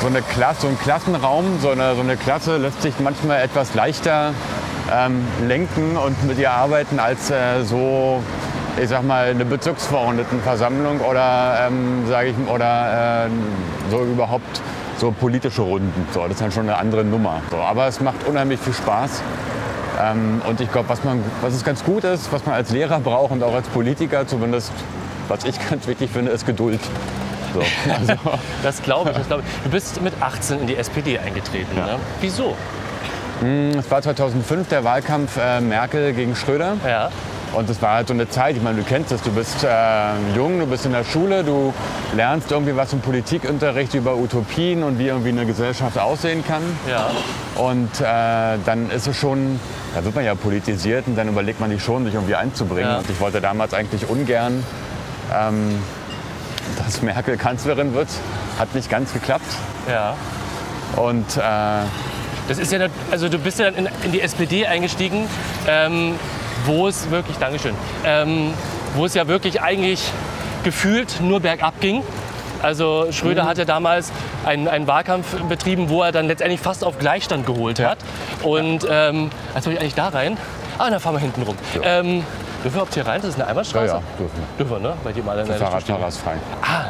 so 0.00 0.06
eine 0.06 0.22
Klasse, 0.22 0.62
so 0.62 0.68
ein 0.68 0.78
Klassenraum, 0.78 1.58
so 1.60 1.70
eine, 1.70 1.94
so 1.94 2.00
eine 2.00 2.16
Klasse 2.16 2.56
lässt 2.56 2.82
sich 2.82 2.94
manchmal 3.00 3.42
etwas 3.42 3.74
leichter 3.74 4.32
ähm, 4.92 5.24
lenken 5.46 5.96
und 5.96 6.26
mit 6.26 6.38
ihr 6.38 6.50
arbeiten 6.50 6.98
als 6.98 7.30
äh, 7.30 7.62
so, 7.62 8.22
ich 8.80 8.88
sag 8.88 9.04
mal, 9.04 9.26
eine 9.26 9.44
Bezirksverordnetenversammlung 9.44 11.00
oder, 11.00 11.66
ähm, 11.66 12.04
sage 12.08 12.28
ich, 12.28 12.52
oder 12.52 13.26
äh, 13.26 13.28
so 13.90 14.02
überhaupt 14.02 14.62
so 15.00 15.10
politische 15.12 15.62
Runden. 15.62 16.06
So, 16.12 16.20
das 16.22 16.32
ist 16.32 16.40
dann 16.42 16.52
schon 16.52 16.64
eine 16.68 16.76
andere 16.76 17.02
Nummer. 17.04 17.40
So, 17.50 17.56
aber 17.56 17.86
es 17.86 18.00
macht 18.00 18.26
unheimlich 18.28 18.60
viel 18.60 18.74
Spaß. 18.74 19.22
Ähm, 20.02 20.42
und 20.46 20.60
ich 20.60 20.70
glaube, 20.70 20.88
was, 20.90 21.02
man- 21.04 21.24
was 21.40 21.54
es 21.54 21.64
ganz 21.64 21.82
gut 21.82 22.04
ist, 22.04 22.30
was 22.32 22.44
man 22.46 22.54
als 22.54 22.70
Lehrer 22.70 23.00
braucht 23.00 23.32
und 23.32 23.42
auch 23.42 23.54
als 23.54 23.66
Politiker 23.68 24.26
zumindest, 24.26 24.72
was 25.28 25.44
ich 25.44 25.56
ganz 25.70 25.86
wichtig 25.86 26.10
finde, 26.10 26.30
ist 26.32 26.46
Geduld. 26.46 26.80
So, 27.54 27.60
also, 27.92 28.12
Das 28.62 28.82
glaube 28.82 29.10
ich, 29.10 29.16
das 29.16 29.26
glaube 29.26 29.42
ich. 29.46 29.62
Du 29.64 29.70
bist 29.70 30.00
mit 30.02 30.12
18 30.20 30.60
in 30.60 30.66
die 30.66 30.76
SPD 30.76 31.18
eingetreten. 31.18 31.76
Ja. 31.76 31.86
Ne? 31.86 31.92
Wieso? 32.20 32.54
es 33.78 33.90
war 33.90 34.02
2005 34.02 34.68
der 34.68 34.84
Wahlkampf 34.84 35.38
äh, 35.42 35.62
Merkel 35.62 36.12
gegen 36.12 36.36
Schröder. 36.36 36.76
Ja. 36.86 37.08
Und 37.52 37.68
es 37.68 37.82
war 37.82 37.94
halt 37.94 38.08
so 38.08 38.14
eine 38.14 38.28
Zeit, 38.28 38.56
ich 38.56 38.62
meine, 38.62 38.78
du 38.78 38.84
kennst 38.84 39.10
es, 39.10 39.22
du 39.22 39.30
bist 39.32 39.64
äh, 39.64 39.68
jung, 40.36 40.60
du 40.60 40.66
bist 40.66 40.86
in 40.86 40.92
der 40.92 41.04
Schule, 41.04 41.42
du 41.42 41.74
lernst 42.14 42.50
irgendwie 42.52 42.76
was 42.76 42.92
im 42.92 43.00
Politikunterricht 43.00 43.94
über 43.94 44.16
Utopien 44.16 44.84
und 44.84 44.98
wie 44.98 45.08
irgendwie 45.08 45.30
eine 45.30 45.46
Gesellschaft 45.46 45.98
aussehen 45.98 46.44
kann. 46.46 46.62
Ja. 46.88 47.10
Und 47.56 47.90
äh, 48.00 48.58
dann 48.64 48.90
ist 48.90 49.08
es 49.08 49.16
schon, 49.16 49.58
da 49.94 50.04
wird 50.04 50.14
man 50.14 50.24
ja 50.24 50.34
politisiert 50.36 51.08
und 51.08 51.16
dann 51.16 51.28
überlegt 51.28 51.58
man 51.60 51.70
sich 51.70 51.82
schon, 51.82 52.04
sich 52.04 52.14
irgendwie 52.14 52.36
einzubringen. 52.36 52.88
Ja. 52.90 52.98
Und 52.98 53.10
ich 53.10 53.20
wollte 53.20 53.40
damals 53.40 53.74
eigentlich 53.74 54.08
ungern, 54.08 54.64
ähm, 55.34 55.82
dass 56.78 57.02
Merkel 57.02 57.36
Kanzlerin 57.36 57.94
wird. 57.94 58.08
Hat 58.58 58.74
nicht 58.74 58.88
ganz 58.88 59.12
geklappt. 59.12 59.46
Ja. 59.88 60.14
Und 60.96 61.36
äh, 61.36 61.40
Das 62.48 62.58
ist 62.58 62.70
ja, 62.72 62.86
also 63.10 63.28
du 63.28 63.38
bist 63.38 63.58
ja 63.58 63.70
dann 63.70 63.86
in, 63.86 63.88
in 64.04 64.12
die 64.12 64.20
SPD 64.20 64.66
eingestiegen, 64.66 65.26
ähm, 65.66 66.14
wo 66.66 66.86
es 66.88 67.10
wirklich, 67.10 67.36
Dankeschön, 67.38 67.74
ähm, 68.04 68.52
wo 68.94 69.04
es 69.06 69.14
ja 69.14 69.26
wirklich 69.28 69.60
eigentlich 69.62 70.02
gefühlt 70.64 71.20
nur 71.20 71.40
bergab 71.40 71.80
ging. 71.80 72.02
Also 72.62 73.06
Schröder 73.10 73.46
hat 73.46 73.56
ja 73.56 73.64
damals 73.64 74.12
einen, 74.44 74.68
einen 74.68 74.86
Wahlkampf 74.86 75.34
betrieben, 75.48 75.88
wo 75.88 76.02
er 76.02 76.12
dann 76.12 76.26
letztendlich 76.26 76.60
fast 76.60 76.84
auf 76.84 76.98
Gleichstand 76.98 77.46
geholt 77.46 77.80
hat. 77.80 77.96
Und 78.42 78.86
ähm, 78.90 79.30
als 79.54 79.64
soll 79.64 79.72
ich 79.72 79.80
eigentlich 79.80 79.94
da 79.94 80.08
rein? 80.08 80.36
Ah, 80.76 80.90
dann 80.90 81.00
fahren 81.00 81.14
wir 81.14 81.20
hinten 81.20 81.42
rum. 81.42 81.56
Ähm, 81.82 82.06
dürfen 82.16 82.24
wir 82.64 82.70
überhaupt 82.72 82.92
hier 82.94 83.06
rein? 83.06 83.20
Das 83.22 83.30
ist 83.30 83.34
eine 83.36 83.44
Ja, 83.44 83.48
Einbahnstraße? 83.50 83.86
ja, 83.86 84.02
dürfen. 84.18 84.42
Dürfen 84.58 84.70
wir, 84.72 84.78
ne? 84.78 84.92
Weil 85.02 85.12
die 85.14 85.22
mal 85.22 85.38
in 85.38 85.46
der. 85.46 85.56
Fahrradfahrer 85.56 86.08
ist 86.08 86.18
frei. 86.18 86.34
Ah, 86.62 86.84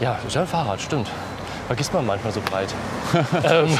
ja, 0.00 0.18
ist 0.26 0.34
ja 0.34 0.40
ein 0.40 0.46
Fahrrad, 0.48 0.80
stimmt. 0.80 1.08
Vergisst 1.72 1.94
man 1.94 2.04
manchmal 2.04 2.34
so 2.34 2.42
breit. 2.42 2.68
ähm, 3.44 3.78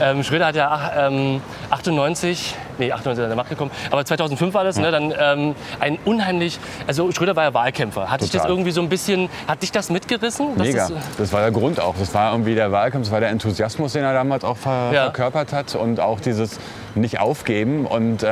ähm, 0.00 0.24
Schröder 0.24 0.46
hat 0.46 0.56
ja 0.56 0.68
ach, 0.72 0.90
ähm, 1.08 1.40
98, 1.70 2.52
nee, 2.78 2.90
98 2.90 3.12
ist 3.12 3.22
an 3.22 3.28
der 3.30 3.36
Macht 3.36 3.48
gekommen, 3.48 3.70
aber 3.92 4.04
2005 4.04 4.52
war 4.52 4.64
das, 4.64 4.76
ne, 4.76 4.90
dann 4.90 5.14
ähm, 5.16 5.54
ein 5.78 6.00
unheimlich, 6.04 6.58
also 6.88 7.12
Schröder 7.12 7.36
war 7.36 7.44
ja 7.44 7.54
Wahlkämpfer. 7.54 8.10
Hat 8.10 8.22
dich 8.22 8.32
das 8.32 8.44
irgendwie 8.44 8.72
so 8.72 8.80
ein 8.80 8.88
bisschen, 8.88 9.28
hat 9.46 9.62
dich 9.62 9.70
das 9.70 9.88
mitgerissen? 9.88 10.56
Mega. 10.56 10.88
Das, 10.88 10.92
Das 11.16 11.32
war 11.32 11.42
der 11.42 11.52
Grund 11.52 11.78
auch. 11.78 11.94
Das 11.96 12.12
war 12.12 12.32
irgendwie 12.32 12.56
der 12.56 12.72
Wahlkampf, 12.72 13.04
das 13.04 13.12
war 13.12 13.20
der 13.20 13.28
Enthusiasmus, 13.28 13.92
den 13.92 14.02
er 14.02 14.12
damals 14.12 14.42
auch 14.42 14.56
ver 14.56 14.90
Ja. 14.92 15.02
verkörpert 15.04 15.52
hat 15.52 15.76
und 15.76 16.00
auch 16.00 16.18
dieses 16.18 16.58
nicht 16.96 17.20
aufgeben. 17.20 17.86
Und 17.86 18.24
äh, 18.24 18.26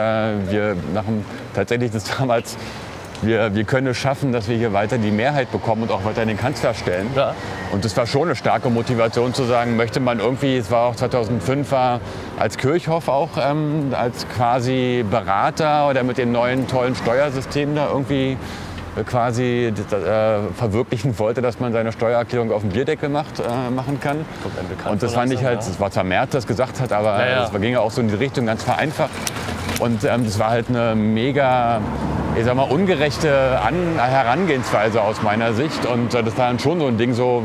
wir 0.51 0.77
machen 0.93 1.25
tatsächlich 1.55 1.93
das 1.93 2.05
damals, 2.19 2.57
wir, 3.23 3.55
wir 3.55 3.65
können 3.65 3.87
es 3.89 3.97
schaffen, 3.97 4.33
dass 4.33 4.49
wir 4.49 4.57
hier 4.57 4.73
weiter 4.73 4.99
die 4.99 5.11
Mehrheit 5.11 5.51
bekommen 5.51 5.83
und 5.83 5.91
auch 5.91 6.05
weiter 6.05 6.27
den 6.27 6.37
Kanzler 6.37 6.75
stellen. 6.75 7.09
Ja. 7.17 7.35
Und 7.73 7.85
das 7.85 7.97
war 7.97 8.07
schon 8.07 8.25
eine 8.25 8.37
starke 8.37 8.69
Motivation 8.69 9.33
zu 9.35 9.45
sagen, 9.45 9.77
möchte 9.77 10.01
man 10.01 10.19
irgendwie, 10.21 10.57
es 10.57 10.71
war 10.71 10.89
auch 10.89 10.97
2005, 10.97 11.71
war 11.71 12.01
als 12.39 12.59
Kirchhoff 12.59 13.09
auch 13.09 13.31
ähm, 13.39 13.95
als 13.99 14.27
quasi 14.29 15.05
Berater 15.09 15.89
oder 15.89 16.03
mit 16.03 16.19
dem 16.19 16.33
neuen 16.33 16.67
tollen 16.67 16.95
Steuersystem 16.95 17.75
da 17.75 17.89
irgendwie 17.89 18.37
äh, 18.97 19.05
quasi 19.05 19.73
äh, 19.73 19.73
verwirklichen 20.55 21.19
wollte, 21.19 21.41
dass 21.41 21.61
man 21.61 21.73
seine 21.73 21.93
Steuererklärung 21.93 22.53
auf 22.53 22.61
dem 22.61 22.71
Bierdeckel 22.71 23.09
macht, 23.09 23.39
äh, 23.41 23.71
machen 23.71 24.01
kann. 24.01 24.25
Und 24.91 25.03
das 25.03 25.15
fand 25.15 25.33
ich 25.33 25.41
langsam, 25.41 25.61
halt, 25.61 25.61
es 25.63 25.81
war 25.81 25.91
zwar 25.91 26.05
Merz, 26.05 26.31
das 26.33 26.47
gesagt 26.47 26.81
hat, 26.81 26.93
aber 26.93 27.19
Ja, 27.25 27.31
ja. 27.31 27.45
es 27.45 27.53
ging 27.53 27.73
ja 27.73 27.81
auch 27.81 27.91
so 27.91 28.01
in 28.01 28.09
die 28.09 28.15
Richtung 28.15 28.47
ganz 28.47 28.63
vereinfacht. 28.63 29.11
Und 29.79 30.05
ähm, 30.05 30.25
das 30.25 30.39
war 30.39 30.51
halt 30.51 30.69
eine 30.69 30.95
mega, 30.95 31.81
ich 32.37 32.45
sag 32.45 32.55
mal, 32.55 32.63
ungerechte 32.63 33.61
An 33.63 33.75
Herangehensweise 33.99 35.03
aus 35.03 35.23
meiner 35.23 35.53
Sicht. 35.53 35.85
Und 35.87 36.15
äh, 36.15 36.23
das 36.23 36.37
war 36.39 36.49
dann 36.49 36.59
schon 36.59 36.79
so 36.81 36.87
ein 36.87 36.97
Ding, 36.97 37.13
so 37.15 37.45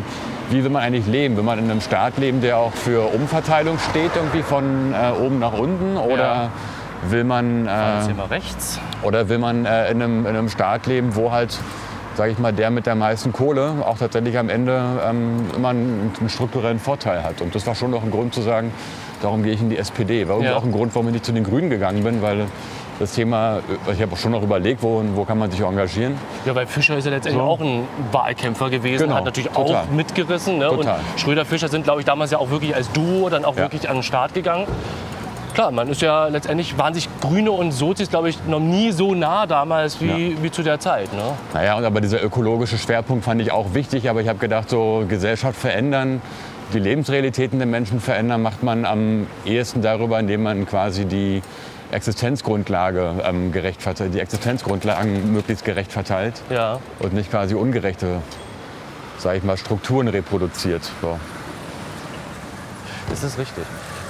wie 0.49 0.63
will 0.63 0.69
man 0.71 0.81
eigentlich 0.83 1.07
leben? 1.07 1.35
Will 1.35 1.43
man 1.43 1.59
in 1.59 1.69
einem 1.69 1.81
Staat 1.81 2.17
leben, 2.17 2.41
der 2.41 2.57
auch 2.57 2.71
für 2.73 3.13
Umverteilung 3.13 3.77
steht, 3.89 4.11
irgendwie 4.15 4.43
von 4.43 4.93
äh, 4.93 5.11
oben 5.21 5.39
nach 5.39 5.53
unten? 5.53 5.97
Oder 5.97 6.17
Ja. 6.23 6.49
will 7.09 7.25
man 7.25 7.67
äh, 7.67 8.05
Thema 8.07 8.25
rechts. 8.29 8.79
oder 9.03 9.27
will 9.29 9.39
man 9.39 9.65
äh, 9.65 9.91
in, 9.91 10.01
einem, 10.01 10.21
in 10.25 10.35
einem 10.35 10.49
Staat 10.49 10.87
leben, 10.87 11.15
wo 11.15 11.31
halt, 11.33 11.57
sage 12.15 12.31
ich 12.31 12.39
mal, 12.39 12.53
der 12.53 12.69
mit 12.71 12.85
der 12.85 12.95
meisten 12.95 13.33
Kohle 13.33 13.73
auch 13.85 13.97
tatsächlich 13.97 14.37
am 14.37 14.47
Ende 14.49 14.81
ähm, 15.05 15.47
immer 15.55 15.69
einen, 15.69 16.13
einen 16.17 16.29
strukturellen 16.29 16.79
Vorteil 16.79 17.23
hat? 17.23 17.41
Und 17.41 17.53
das 17.53 17.67
war 17.67 17.75
schon 17.75 17.91
noch 17.91 18.03
ein 18.03 18.09
Grund 18.11 18.33
zu 18.33 18.41
sagen, 18.41 18.71
darum 19.21 19.43
gehe 19.43 19.51
ich 19.53 19.59
in 19.59 19.69
die 19.69 19.77
SPD. 19.77 20.29
War 20.29 20.39
Ja. 20.41 20.55
auch 20.55 20.63
ein 20.63 20.71
Grund, 20.71 20.95
warum 20.95 21.07
ich 21.07 21.13
nicht 21.13 21.25
zu 21.25 21.33
den 21.33 21.43
Grünen 21.43 21.69
gegangen 21.69 22.05
bin, 22.05 22.21
weil 22.21 22.45
das 22.99 23.13
Thema, 23.13 23.59
ich 23.93 24.01
habe 24.01 24.13
auch 24.13 24.17
schon 24.17 24.31
noch 24.31 24.41
überlegt, 24.41 24.81
wo, 24.81 25.03
wo 25.13 25.23
kann 25.23 25.37
man 25.37 25.51
sich 25.51 25.59
engagieren. 25.61 26.15
Ja, 26.45 26.55
weil 26.55 26.65
Fischer 26.65 26.97
ist 26.97 27.05
ja 27.05 27.11
letztendlich 27.11 27.41
So. 27.43 27.47
auch 27.49 27.59
ein 27.59 27.87
Wahlkämpfer 28.11 28.69
gewesen, 28.69 29.03
Genau, 29.03 29.15
hat 29.17 29.25
natürlich 29.25 29.51
total. 29.51 29.75
auch 29.83 29.91
mitgerissen. 29.91 30.57
Ne? 30.57 30.69
Und 30.71 30.77
Total. 30.77 30.99
Schröder, 31.17 31.45
Fischer 31.45 31.67
sind, 31.67 31.83
glaube 31.83 32.01
ich, 32.01 32.05
damals 32.05 32.31
ja 32.31 32.39
auch 32.39 32.49
wirklich 32.49 32.75
als 32.75 32.91
Duo 32.91 33.29
dann 33.29 33.45
auch 33.45 33.55
Ja. 33.55 33.63
wirklich 33.63 33.87
an 33.89 33.97
den 33.97 34.03
Start 34.03 34.33
gegangen. 34.33 34.65
Klar, 35.53 35.71
man 35.71 35.89
ist 35.89 36.01
ja 36.03 36.27
letztendlich, 36.27 36.77
waren 36.77 36.93
sich 36.93 37.09
Grüne 37.19 37.51
und 37.51 37.71
Sozis, 37.71 38.09
glaube 38.09 38.29
ich, 38.29 38.37
noch 38.45 38.59
nie 38.59 38.91
so 38.91 39.15
nah 39.15 39.47
damals 39.47 39.99
wie, 39.99 40.37
wie 40.43 40.51
zu 40.51 40.61
der 40.61 40.79
Zeit. 40.79 41.11
Ne? 41.13 41.23
Naja, 41.53 41.75
und 41.77 41.83
aber 41.85 41.99
dieser 41.99 42.23
ökologische 42.23 42.77
Schwerpunkt 42.77 43.25
fand 43.25 43.41
ich 43.41 43.51
auch 43.51 43.73
wichtig. 43.73 44.07
Aber 44.09 44.21
ich 44.21 44.27
habe 44.27 44.37
gedacht, 44.37 44.69
so 44.69 45.03
Gesellschaft 45.09 45.59
verändern, 45.59 46.21
die 46.73 46.79
Lebensrealitäten 46.79 47.57
der 47.57 47.67
Menschen 47.67 47.99
verändern, 47.99 48.41
macht 48.43 48.61
man 48.61 48.85
am 48.85 49.25
ehesten 49.45 49.81
darüber, 49.81 50.19
indem 50.19 50.43
man 50.43 50.67
quasi 50.67 51.05
die 51.05 51.41
Existenzgrundlage 51.91 53.15
ähm, 53.23 53.51
gerecht 53.51 53.81
verteilt, 53.81 54.13
die 54.13 54.19
Existenzgrundlagen 54.19 55.31
möglichst 55.33 55.65
gerecht 55.65 55.91
verteilt 55.91 56.41
Ja. 56.49 56.79
und 56.99 57.13
nicht 57.13 57.31
quasi 57.31 57.55
ungerechte, 57.55 58.21
sage 59.17 59.37
ich 59.37 59.43
mal, 59.43 59.57
Strukturen 59.57 60.07
reproduziert. 60.07 60.89
So. 61.01 61.19
Das 63.09 63.23
ist 63.23 63.37
richtig. 63.37 63.63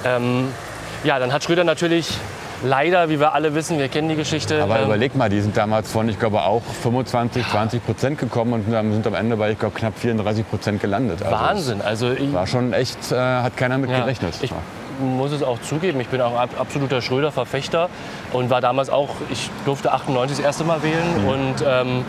Ähm, 0.04 0.48
ja, 1.04 1.18
dann 1.18 1.32
hat 1.32 1.44
Schröder 1.44 1.64
natürlich 1.64 2.18
leider, 2.64 3.08
wie 3.08 3.20
wir 3.20 3.34
alle 3.34 3.54
wissen, 3.54 3.78
wir 3.78 3.88
kennen 3.88 4.08
die 4.08 4.16
Geschichte. 4.16 4.62
Aber 4.62 4.80
ähm, 4.80 4.86
überleg 4.86 5.14
mal, 5.14 5.28
die 5.28 5.40
sind 5.40 5.56
damals 5.56 5.90
von, 5.92 6.08
ich 6.08 6.18
glaube, 6.18 6.42
auch 6.42 6.62
25, 6.82 7.46
20 7.48 7.84
Prozent 7.86 8.18
gekommen 8.18 8.52
und 8.52 8.64
sind 8.64 9.06
am 9.06 9.14
Ende 9.14 9.36
bei, 9.36 9.52
ich 9.52 9.58
glaube, 9.58 9.78
knapp 9.78 9.96
34 9.96 10.48
Prozent 10.48 10.80
gelandet. 10.80 11.22
Also 11.22 11.36
Wahnsinn. 11.36 11.80
Also 11.82 12.14
War 12.32 12.46
schon 12.46 12.72
echt, 12.72 13.12
äh, 13.12 13.16
hat 13.16 13.56
keiner 13.56 13.78
mit 13.78 13.90
Ja, 13.90 14.00
gerechnet. 14.00 14.34
Ich 14.42 14.52
muss 14.98 15.32
es 15.32 15.42
auch 15.42 15.60
zugeben, 15.62 16.00
ich 16.00 16.08
bin 16.08 16.20
auch 16.20 16.34
ab- 16.38 16.50
absoluter 16.58 17.00
Schröder-Verfechter 17.02 17.88
und 18.32 18.50
war 18.50 18.60
damals 18.60 18.90
auch, 18.90 19.10
ich 19.30 19.50
durfte 19.64 19.92
98 19.92 20.36
das 20.38 20.44
erste 20.44 20.64
Mal 20.64 20.82
wählen 20.82 21.22
Mhm. 21.22 21.28
und 21.28 21.54
ähm, 21.66 22.04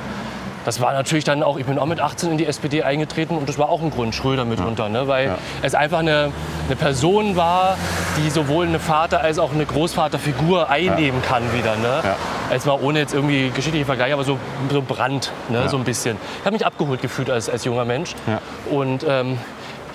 das 0.65 0.81
war 0.81 0.91
natürlich 0.91 1.24
dann 1.24 1.41
auch, 1.41 1.58
ich 1.58 1.65
bin 1.65 1.79
auch 1.79 1.86
mit 1.86 2.01
18 2.01 2.31
in 2.31 2.38
die 2.38 2.46
SPD 2.46 2.84
eingetreten 2.84 3.38
und 3.38 3.48
das 3.48 3.58
war 3.58 3.69
auch 3.69 3.81
ein 3.81 3.91
Grund, 3.91 4.13
Schröder 4.13 4.43
mitunter, 4.46 4.89
ne? 4.89 5.08
weil 5.08 5.27
Ja. 5.27 5.38
es 5.62 5.74
einfach 5.74 6.00
eine, 6.00 6.31
eine 6.67 6.75
Person 6.75 7.36
war, 7.38 7.77
die 8.17 8.29
sowohl 8.29 8.67
eine 8.67 8.77
Vater- 8.79 9.22
als 9.22 9.39
auch 9.39 9.53
eine 9.53 9.65
Großvaterfigur 9.65 10.69
einnehmen 10.69 11.22
kann 11.22 11.43
wieder. 11.53 11.75
Ne? 11.77 12.01
Ja. 12.03 12.15
Als 12.51 12.65
mal 12.65 12.77
ohne 12.81 13.00
jetzt 13.00 13.13
irgendwie 13.13 13.50
geschichtliche 13.51 13.86
Vergleiche, 13.86 14.13
aber 14.13 14.25
so, 14.25 14.38
so 14.72 14.81
Brand, 14.81 15.31
ne? 15.48 15.69
so 15.69 15.77
ein 15.77 15.86
bisschen. 15.86 16.17
Ich 16.39 16.46
habe 16.46 16.53
mich 16.53 16.65
abgeholt 16.65 17.01
gefühlt 17.01 17.29
als, 17.31 17.50
als 17.50 17.63
junger 17.63 17.86
Mensch. 17.86 18.12
Ja. 18.27 18.39
Und 18.69 19.05
ähm, 19.08 19.38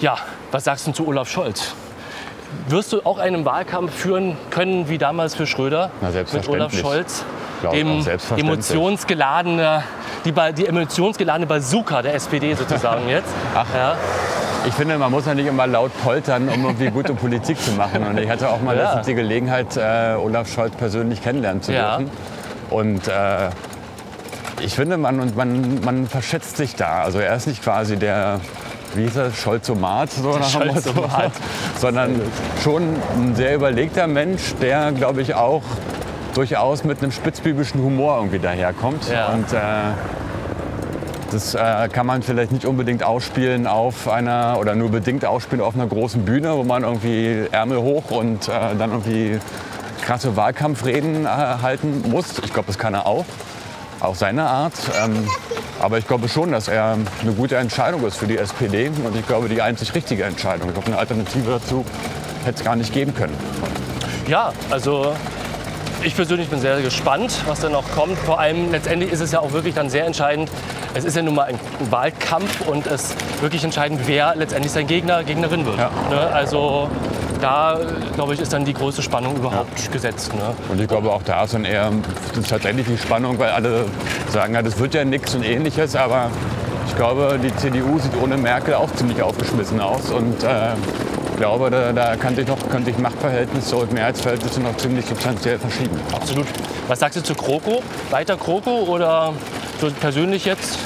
ja, 0.01 0.17
was 0.51 0.65
sagst 0.65 0.87
du 0.87 0.93
zu 0.93 1.07
Olaf 1.07 1.29
Scholz? 1.31 1.75
Wirst 2.69 2.93
du 2.93 3.01
auch 3.05 3.19
einen 3.19 3.45
Wahlkampf 3.45 3.93
führen 3.95 4.37
können 4.51 4.89
wie 4.89 4.99
damals 4.99 5.35
für 5.35 5.47
Schröder 5.47 5.91
mit. 6.01 6.49
Olaf 6.49 6.73
Scholz, 6.75 7.25
dem 7.73 8.05
emotionsgeladene, 8.37 9.83
die, 10.25 10.33
Ba- 10.33 10.53
die 10.53 10.67
emotionsgeladene 10.67 11.47
Bazooka 11.47 12.03
der 12.03 12.15
SPD 12.15 12.55
sozusagen 12.55 13.09
jetzt. 13.09 13.29
Ach. 13.55 13.67
Ja. 13.75 13.97
Ich 14.67 14.73
finde, 14.75 14.97
man 14.97 15.11
muss 15.11 15.27
ja 15.27 15.35
nicht 15.35 15.47
immer 15.47 15.67
laut 15.67 15.91
poltern, 16.03 16.49
um 16.49 16.65
irgendwie 16.65 16.89
gute 16.91 17.15
Politik 17.25 17.61
zu 17.61 17.73
machen. 17.73 18.07
Und 18.07 18.19
ich 18.19 18.29
hatte 18.31 18.49
auch 18.49 18.61
mal 18.61 18.77
Ja. 18.77 19.03
die 19.03 19.15
Gelegenheit, 19.15 19.77
äh, 19.77 20.15
Olaf 20.17 20.49
Scholz 20.53 20.75
persönlich 20.77 21.23
kennenlernen 21.23 21.63
zu 21.63 21.73
Ja. 21.73 21.99
dürfen. 21.99 22.11
Und 22.71 23.07
äh, 23.09 23.51
ich 24.61 24.75
finde, 24.75 24.97
man, 24.97 25.33
man, 25.35 25.81
man 25.85 26.07
verschätzt 26.07 26.57
sich 26.57 26.77
da. 26.77 27.03
Also 27.03 27.19
er 27.19 27.37
ist 27.37 27.47
nicht 27.47 27.63
quasi 27.63 27.97
der, 27.97 28.41
wie 28.97 29.03
hieß 29.03 29.17
er, 29.17 29.33
Scholzomat, 29.33 30.11
so 30.11 30.37
nach 30.37 30.51
dem 30.51 30.69
Motto. 30.69 31.07
Sondern 31.79 32.21
schon 32.63 32.97
ein 33.17 33.35
sehr 33.35 33.55
überlegter 33.55 34.07
Mensch, 34.07 34.55
der, 34.61 34.93
glaube 34.93 35.23
ich, 35.23 35.35
auch 35.35 35.63
durchaus 36.35 36.85
mit 36.85 37.03
einem 37.03 37.13
spitzbübischen 37.13 37.83
Humor 37.83 38.17
irgendwie 38.17 38.39
daherkommt. 38.39 39.09
Ja. 39.11 39.29
Und 39.29 39.53
äh, 39.53 39.59
das 41.31 41.55
äh, 41.55 41.89
kann 41.89 42.07
man 42.07 42.23
vielleicht 42.23 42.53
nicht 42.53 42.65
unbedingt 42.65 43.03
ausspielen 43.03 43.67
auf 43.67 44.09
einer 44.09 44.57
oder 44.61 44.75
nur 44.75 44.91
bedingt 44.91 45.25
ausspielen 45.25 45.65
auf 45.65 45.75
einer 45.75 45.87
großen 45.87 46.25
Bühne, 46.25 46.57
wo 46.57 46.63
man 46.63 46.85
irgendwie 46.85 47.47
Ärmel 47.51 47.79
hoch 47.79 48.11
und 48.11 48.49
äh, 48.49 48.77
dann 48.79 48.91
irgendwie 48.91 49.41
krasse 50.03 50.37
Wahlkampfreden 50.37 51.25
äh, 51.25 51.29
halten 51.29 52.05
muss. 52.11 52.39
Ich 52.45 52.53
glaube, 52.53 52.67
das 52.67 52.79
kann 52.79 52.95
er 52.95 53.07
auch, 53.07 53.25
auf 54.01 54.17
seine 54.17 54.45
Art. 54.45 54.75
Ähm, 55.03 55.27
aber 55.81 55.99
ich 55.99 56.07
glaube 56.07 56.29
schon, 56.29 56.53
dass 56.53 56.69
er 56.69 56.97
eine 57.21 57.33
gute 57.33 57.57
Entscheidung 57.57 58.07
ist 58.07 58.17
für 58.17 58.27
die 58.27 58.39
SPD 58.39 58.89
und 58.89 59.17
ich 59.17 59.27
glaube, 59.27 59.49
die 59.49 59.61
einzig 59.61 59.95
richtige 59.95 60.25
Entscheidung. 60.25 60.69
Ich 60.69 60.75
glaube, 60.75 60.89
eine 60.89 60.99
Alternative 60.99 61.51
dazu 61.51 61.85
hätte 62.45 62.59
es 62.59 62.65
gar 62.65 62.77
nicht 62.77 62.93
geben 62.93 63.15
können. 63.15 63.37
ja, 64.29 64.53
also 64.71 65.15
ich 66.03 66.15
persönlich 66.15 66.49
bin 66.49 66.61
sehr 66.61 66.81
gespannt, 66.83 67.35
was 67.47 67.61
da 67.61 67.69
noch 67.71 67.91
kommt. 67.93 68.19
Vor 68.19 68.39
allem 68.39 68.71
letztendlich 68.71 69.11
ist 69.11 69.21
es 69.21 69.33
ja 69.33 69.41
auch 69.41 69.53
wirklich 69.53 69.75
dann 69.75 69.89
sehr 69.89 70.05
entscheidend. 70.05 70.51
Es 70.93 71.05
ist 71.05 71.17
ja 71.17 71.23
nun 71.23 71.35
mal 71.35 71.45
ein 71.45 71.59
Wahlkampf 71.91 72.61
und 72.69 72.87
es 72.87 73.05
ist 73.05 73.43
wirklich 73.43 73.65
entscheidend, 73.65 74.01
wer 74.05 74.35
letztendlich 74.37 74.73
sein 74.73 74.87
Gegner, 74.87 75.25
Gegnerin 75.25 75.65
wird. 75.65 75.79
Ja. 75.79 75.91
Ne? 76.11 76.21
Also 76.33 76.89
da, 77.45 77.79
glaube 78.15 78.33
ich, 78.33 78.41
ist 78.41 78.55
dann 78.55 78.65
die 78.65 78.73
größte 78.73 79.03
Spannung 79.03 79.37
überhaupt 79.37 79.93
gesetzt. 79.93 80.35
Ne? 80.35 80.41
Und 80.71 80.81
ich 80.81 80.89
glaube, 80.89 81.13
auch 81.13 81.23
da 81.23 81.45
ist 81.45 81.53
dann 81.53 81.67
eher 81.67 81.93
ist 82.39 82.49
tatsächlich 82.49 82.87
die 82.87 82.97
Spannung, 82.97 83.39
weil 83.39 83.51
alle 83.51 83.85
sagen, 84.31 84.55
ja, 84.55 84.63
das 84.63 84.79
wird 84.79 84.95
ja 84.95 85.05
nichts 85.05 85.35
und 85.35 85.45
ähnliches. 85.45 85.95
Aber 85.95 86.31
ich 86.87 86.97
glaube, 86.97 87.39
die 87.43 87.55
CDU 87.55 87.99
sieht 87.99 88.17
ohne 88.23 88.39
Merkel 88.39 88.73
auch 88.73 88.91
ziemlich 88.95 89.21
aufgeschmissen 89.23 89.79
aus. 89.79 90.11
Und 90.11 90.43
äh, 90.43 90.73
ich 91.33 91.37
glaube, 91.37 91.71
da, 91.71 91.93
da 91.93 92.17
kann 92.17 92.35
sich 92.35 92.47
noch 92.47 92.57
können 92.71 92.87
sich 92.87 92.97
Machtverhältnisse 92.97 93.77
und 93.77 93.93
Mehrheitsverhältnisse 93.93 94.61
noch 94.61 94.79
ziemlich 94.79 95.05
substanziell 95.05 95.59
verschieben. 95.59 96.01
Absolut. 96.15 96.47
Was 96.89 97.01
sagst 97.01 97.19
du 97.19 97.23
zu 97.23 97.35
Kroko? 97.35 97.83
Weiter 98.11 98.39
Kroko 98.39 98.85
oder 98.85 99.35
so 99.83 99.91
persönlich 99.91 100.47
jetzt? 100.47 100.79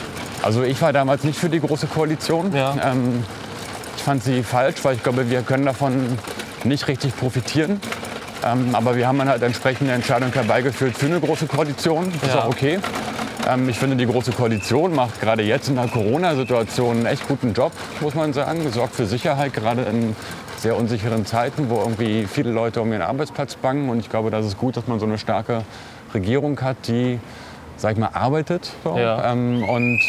Also 0.43 0.65
ich 0.65 0.83
war 0.83 0.93
damals 0.93 1.23
nicht 1.23 1.39
für 1.39 1.49
die 1.49 1.61
große 1.61 1.87
Koalition. 1.87 2.53
Ja. 2.53 2.75
Ähm, 2.85 3.23
ich 3.97 4.03
fand 4.03 4.25
sie 4.25 4.43
falsch, 4.43 4.79
weil 4.83 4.97
ich 4.97 5.05
glaube, 5.05 5.31
wir 5.31 5.43
können 5.43 5.65
davon 5.65 6.19
nicht 6.65 6.89
richtig 6.89 7.17
profitieren. 7.17 7.81
Ähm, 8.45 8.75
aber 8.75 8.97
wir 8.97 9.07
haben 9.09 9.19
dann 9.19 9.29
halt 9.29 9.43
entsprechende 9.43 9.93
Entscheidungen 9.93 10.33
herbeigeführt 10.33 10.97
für 10.97 11.07
eine 11.07 11.21
große 11.21 11.47
Koalition. 11.47 12.13
Das 12.21 12.31
ist 12.31 12.35
Ja. 12.37 12.45
auch 12.45 12.49
okay. 12.49 12.79
Ähm, 13.49 13.69
ich 13.69 13.79
finde, 13.79 13.97
die 13.97 14.07
Große 14.07 14.33
Koalition 14.33 14.95
macht 14.95 15.21
gerade 15.21 15.43
jetzt 15.43 15.69
in 15.69 15.75
der 15.77 15.89
Corona-Situation 15.89 16.99
einen 16.99 17.07
echt 17.07 17.27
guten 17.27 17.53
Job, 17.53 17.73
muss 18.01 18.15
man 18.15 18.33
sagen. 18.33 18.71
Sorgt 18.73 18.95
für 18.95 19.07
Sicherheit, 19.07 19.55
gerade 19.55 19.83
in 19.83 20.15
sehr 20.57 20.77
unsicheren 20.77 21.25
Zeiten, 21.25 21.71
wo 21.71 21.79
irgendwie 21.79 22.27
viele 22.27 22.51
Leute 22.51 22.81
um 22.81 22.93
ihren 22.93 23.03
Arbeitsplatz 23.03 23.55
bangen. 23.57 23.89
Und 23.89 24.01
ich 24.01 24.09
glaube, 24.11 24.31
das 24.31 24.45
ist 24.47 24.59
gut, 24.59 24.77
dass 24.77 24.87
man 24.87 24.99
so 25.01 25.07
eine 25.07 25.19
starke 25.19 25.63
Regierung 26.15 26.61
hat, 26.61 26.77
die, 26.89 27.19
sag 27.77 27.93
ich 27.93 27.99
mal, 27.99 28.11
arbeitet. 28.13 28.71
So. 28.85 28.97
Ja. 28.99 29.33
Ähm, 29.33 29.63
und 29.69 30.01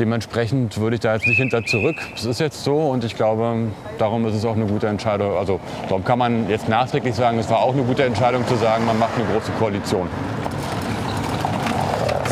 dementsprechend 0.00 0.78
würde 0.78 0.94
ich 0.94 1.00
da 1.00 1.14
jetzt 1.14 1.26
nicht 1.26 1.36
hinter 1.36 1.64
zurück. 1.64 1.96
Es 2.14 2.24
ist 2.24 2.40
jetzt 2.40 2.64
so 2.64 2.76
und 2.76 3.04
ich 3.04 3.14
glaube, 3.14 3.68
darum 3.98 4.24
ist 4.26 4.34
es 4.34 4.44
auch 4.44 4.56
eine 4.56 4.66
gute 4.66 4.88
Entscheidung. 4.88 5.36
Also 5.36 5.60
darum 5.88 6.04
kann 6.04 6.18
man 6.18 6.48
jetzt 6.48 6.68
nachträglich 6.68 7.14
sagen, 7.14 7.38
es 7.38 7.50
war 7.50 7.60
auch 7.60 7.74
eine 7.74 7.82
gute 7.82 8.04
Entscheidung 8.04 8.46
zu 8.46 8.56
sagen, 8.56 8.86
man 8.86 8.98
macht 8.98 9.14
eine 9.16 9.26
große 9.26 9.52
Koalition. 9.58 10.08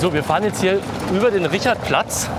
So, 0.00 0.12
wir 0.12 0.24
fahren 0.24 0.44
jetzt 0.44 0.60
hier 0.60 0.80
über 1.14 1.30
den 1.30 1.44
Richardplatz. 1.44 2.30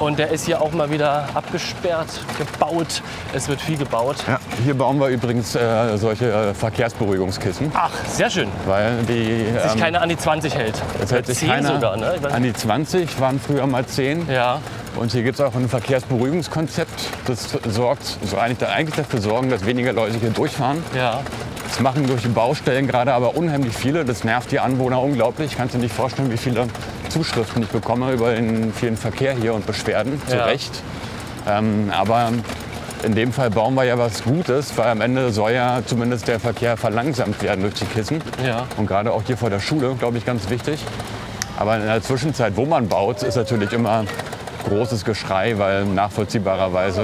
Und 0.00 0.18
der 0.18 0.30
ist 0.30 0.46
hier 0.46 0.62
auch 0.62 0.72
mal 0.72 0.90
wieder 0.90 1.28
abgesperrt, 1.34 2.08
gebaut. 2.38 3.02
Es 3.34 3.48
wird 3.48 3.60
viel 3.60 3.76
gebaut. 3.76 4.16
Ja, 4.26 4.38
hier 4.64 4.74
bauen 4.74 4.98
wir 4.98 5.08
übrigens 5.08 5.54
äh, 5.54 5.96
solche 5.98 6.32
äh, 6.32 6.54
Verkehrsberuhigungskissen, 6.54 7.70
Ach, 7.74 7.90
sehr 8.08 8.30
schön. 8.30 8.48
weil 8.66 9.02
die 9.02 9.44
Sich 9.62 9.72
ähm, 9.74 9.78
keiner 9.80 10.00
an 10.00 10.08
die 10.08 10.16
20 10.16 10.54
hält. 10.54 10.80
es 11.02 11.12
hält 11.12 11.26
sich 11.26 11.38
10 11.38 11.48
keiner 11.48 11.74
sogar, 11.74 11.96
ne? 11.98 12.14
Ich 12.18 12.26
an 12.32 12.42
die 12.42 12.52
20, 12.52 13.20
waren 13.20 13.38
früher 13.38 13.66
mal 13.66 13.84
10. 13.84 14.26
Ja, 14.30 14.60
Und 14.96 15.12
hier 15.12 15.22
gibt 15.22 15.38
es 15.38 15.44
auch 15.44 15.54
ein 15.54 15.68
Verkehrsberuhigungskonzept, 15.68 17.08
das 17.26 17.58
sorgt, 17.68 18.18
so 18.24 18.38
eigentlich, 18.38 18.68
eigentlich 18.68 18.96
dafür 18.96 19.20
sorgen, 19.20 19.50
dass 19.50 19.66
weniger 19.66 19.92
Leute 19.92 20.18
hier 20.18 20.30
durchfahren. 20.30 20.82
ja. 20.96 21.20
Das 21.68 21.78
machen 21.78 22.04
durch 22.08 22.22
die 22.22 22.28
Baustellen 22.28 22.88
gerade 22.88 23.12
aber 23.14 23.36
unheimlich 23.36 23.72
viele. 23.72 24.04
Das 24.04 24.24
nervt 24.24 24.50
die 24.50 24.58
Anwohner 24.58 25.00
unglaublich. 25.00 25.56
Kannst 25.56 25.72
du 25.72 25.78
dir 25.78 25.84
nicht 25.84 25.94
vorstellen, 25.94 26.28
wie 26.32 26.36
viele 26.36 26.66
Zuschriften 27.10 27.62
ich 27.62 27.68
bekomme 27.68 28.12
über 28.12 28.32
den 28.34 28.72
vielen 28.72 28.96
Verkehr 28.96 29.34
hier 29.34 29.52
und 29.54 29.66
Beschwerden. 29.66 30.20
Zu 30.26 30.36
Ja. 30.36 30.44
Recht. 30.44 30.82
Ähm, 31.48 31.92
aber 31.94 32.30
in 33.02 33.14
dem 33.14 33.32
Fall 33.32 33.50
bauen 33.50 33.74
wir 33.74 33.84
ja 33.84 33.98
was 33.98 34.22
Gutes, 34.22 34.76
weil 34.76 34.88
am 34.88 35.00
Ende 35.00 35.30
soll 35.32 35.52
ja 35.52 35.80
zumindest 35.84 36.28
der 36.28 36.38
Verkehr 36.38 36.76
verlangsamt 36.76 37.42
werden 37.42 37.62
durch 37.62 37.74
die 37.74 37.86
Kissen. 37.86 38.22
Ja. 38.44 38.66
Und 38.76 38.86
gerade 38.86 39.12
auch 39.12 39.22
hier 39.26 39.36
vor 39.36 39.50
der 39.50 39.60
Schule, 39.60 39.94
glaube 39.94 40.18
ich, 40.18 40.24
ganz 40.24 40.48
wichtig. 40.50 40.80
Aber 41.58 41.76
in 41.76 41.84
der 41.84 42.02
Zwischenzeit, 42.02 42.56
wo 42.56 42.64
man 42.64 42.88
baut, 42.88 43.22
ist 43.22 43.36
natürlich 43.36 43.72
immer 43.72 44.04
großes 44.68 45.04
Geschrei, 45.04 45.58
weil 45.58 45.84
nachvollziehbarerweise 45.84 47.02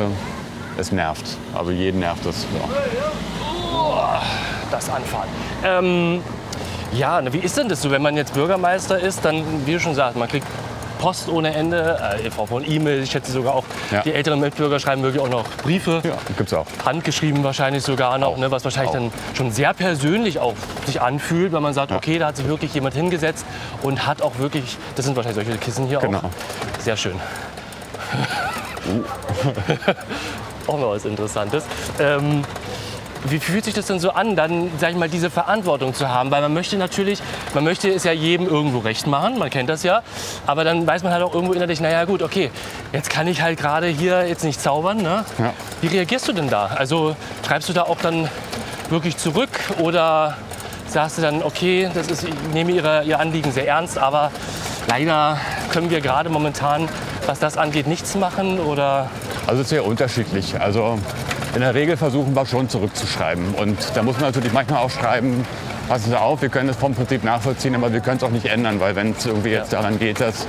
es 0.79 0.93
nervt. 0.93 1.25
Also 1.55 1.71
jeden 1.71 2.01
nervt 2.01 2.25
es. 2.27 2.47
Ja. 2.55 4.23
das 4.71 4.91
Anfahren. 4.91 5.29
Ähm, 5.65 6.21
ja, 6.93 7.21
wie 7.33 7.39
ist 7.39 7.57
denn 7.57 7.69
das 7.69 7.83
so, 7.83 7.91
wenn 7.91 8.03
man 8.03 8.17
jetzt 8.17 8.35
Bürgermeister 8.35 8.99
ist, 8.99 9.25
dann, 9.25 9.45
wie 9.67 9.73
du 9.75 9.81
schon 9.81 9.95
sagst, 9.95 10.17
man 10.17 10.29
kriegt 10.29 10.47
Post 10.99 11.29
ohne 11.29 11.55
Ende, 11.55 11.99
äh, 12.25 12.31
von 12.31 12.65
E-Mail, 12.67 13.03
ich 13.03 13.11
schätze 13.11 13.31
sogar 13.31 13.55
auch, 13.55 13.65
Ja. 13.91 14.01
die 14.01 14.15
älteren 14.15 14.41
Mitbürger 14.41 14.81
schreiben 14.81 15.03
wirklich 15.03 15.23
auch 15.23 15.29
noch 15.29 15.45
Briefe. 15.63 16.01
Ja, 16.03 16.15
gibt's 16.39 16.55
auch. 16.55 16.65
Handgeschrieben 16.87 17.45
wahrscheinlich 17.45 17.83
sogar 17.83 18.17
noch, 18.17 18.39
ne, 18.39 18.51
was 18.51 18.65
wahrscheinlich 18.65 18.91
Auch. 18.91 18.95
dann 18.95 19.13
schon 19.35 19.51
sehr 19.53 19.75
persönlich 19.75 20.39
auch 20.39 20.55
sich 20.87 21.03
anfühlt, 21.03 21.53
weil 21.53 21.61
man 21.61 21.75
sagt, 21.75 21.93
okay, 21.93 22.19
da 22.19 22.29
hat 22.29 22.37
sich 22.39 22.49
wirklich 22.49 22.73
jemand 22.73 22.95
hingesetzt 22.95 23.45
und 23.83 24.07
hat 24.07 24.23
auch 24.23 24.39
wirklich, 24.39 24.79
das 24.95 25.05
sind 25.05 25.17
wahrscheinlich 25.17 25.45
solche 25.45 25.59
Kissen 25.61 25.87
hier 25.87 25.99
Genau. 25.99 26.19
auch. 26.19 26.31
Sehr 26.83 26.97
schön. 26.97 27.17
auch 30.67 30.79
noch 30.79 30.91
was 30.91 31.05
Interessantes. 31.05 31.65
Ähm, 32.01 32.43
wie 33.25 33.39
fühlt 33.39 33.65
sich 33.65 33.75
das 33.75 33.87
denn 33.87 33.99
so 33.99 34.11
an, 34.11 34.37
dann, 34.37 34.71
sag 34.79 34.91
ich 34.91 34.97
mal, 34.97 35.09
diese 35.09 35.31
Verantwortung 35.31 35.95
zu 35.95 36.09
haben? 36.09 36.31
Weil 36.31 36.43
man 36.43 36.55
möchte 36.55 36.77
natürlich, 36.77 37.21
man 37.55 37.65
möchte 37.65 37.89
es 37.91 38.05
ja 38.05 38.13
jedem 38.13 38.47
irgendwo 38.47 38.79
recht 38.79 39.07
machen, 39.07 39.39
man 39.39 39.51
kennt 39.51 39.69
das 39.69 39.83
ja. 39.83 40.03
Aber 40.47 40.65
dann 40.65 40.87
weiß 40.87 41.03
man 41.03 41.13
halt 41.13 41.23
auch 41.23 41.35
irgendwo 41.35 41.53
innerlich, 41.53 41.81
naja 41.81 42.05
gut, 42.05 42.23
okay, 42.23 42.51
jetzt 42.93 43.11
kann 43.11 43.27
ich 43.27 43.43
halt 43.43 43.59
gerade 43.59 43.89
hier 43.89 44.27
jetzt 44.27 44.45
nicht 44.45 44.61
zaubern. 44.61 44.99
Ne? 44.99 45.25
Ja. 45.39 45.53
Wie 45.81 45.89
reagierst 45.89 46.29
du 46.29 46.33
denn 46.33 46.49
da? 46.49 46.67
Also 46.67 47.17
schreibst 47.47 47.69
du 47.69 47.73
da 47.73 47.83
auch 47.83 47.99
dann 48.01 48.29
wirklich 48.91 49.17
zurück 49.17 49.51
oder 49.79 50.37
sagst 50.89 51.19
du 51.19 51.23
dann, 51.23 51.43
okay, 51.43 51.91
das 51.93 52.09
ist, 52.09 52.25
ich 52.25 52.35
nehme 52.53 52.73
ihre, 52.73 53.03
Ihr 53.05 53.19
Anliegen 53.19 53.53
sehr 53.53 53.67
ernst, 53.67 53.99
aber 53.99 54.31
leider 54.89 55.39
können 55.71 55.91
wir 55.91 56.01
gerade 56.01 56.31
momentan, 56.31 56.89
was 57.27 57.39
das 57.41 57.57
angeht, 57.57 57.87
nichts 57.87 58.15
machen 58.15 58.61
oder 58.61 59.11
Also 59.47 59.61
es 59.61 59.67
ist 59.67 59.71
sehr 59.71 59.85
unterschiedlich. 59.85 60.61
Also 60.61 60.99
in 61.57 61.63
der 61.63 61.75
Regel 61.75 61.97
versuchen 61.97 62.35
wir 62.37 62.45
schon 62.47 62.69
zurückzuschreiben. 62.69 63.55
Und 63.55 63.79
da 63.95 64.03
muss 64.03 64.17
man 64.17 64.27
natürlich 64.27 64.53
manchmal 64.53 64.81
auch 64.83 64.91
schreiben, 64.91 65.45
passen 65.89 66.11
Sie 66.11 66.21
auf, 66.21 66.43
wir 66.43 66.51
können 66.51 66.69
das 66.69 66.77
vom 66.77 66.95
Prinzip 66.95 67.25
nachvollziehen, 67.25 67.75
aber 67.75 67.93
wir 67.93 68.01
können 68.01 68.19
es 68.19 68.23
auch 68.23 68.31
nicht 68.31 68.45
ändern, 68.47 68.79
weil 68.79 68.95
wenn 68.95 69.13
es 69.13 69.25
irgendwie 69.25 69.51
jetzt 69.51 69.73
daran 69.73 69.99
geht, 69.99 70.21
dass, 70.21 70.47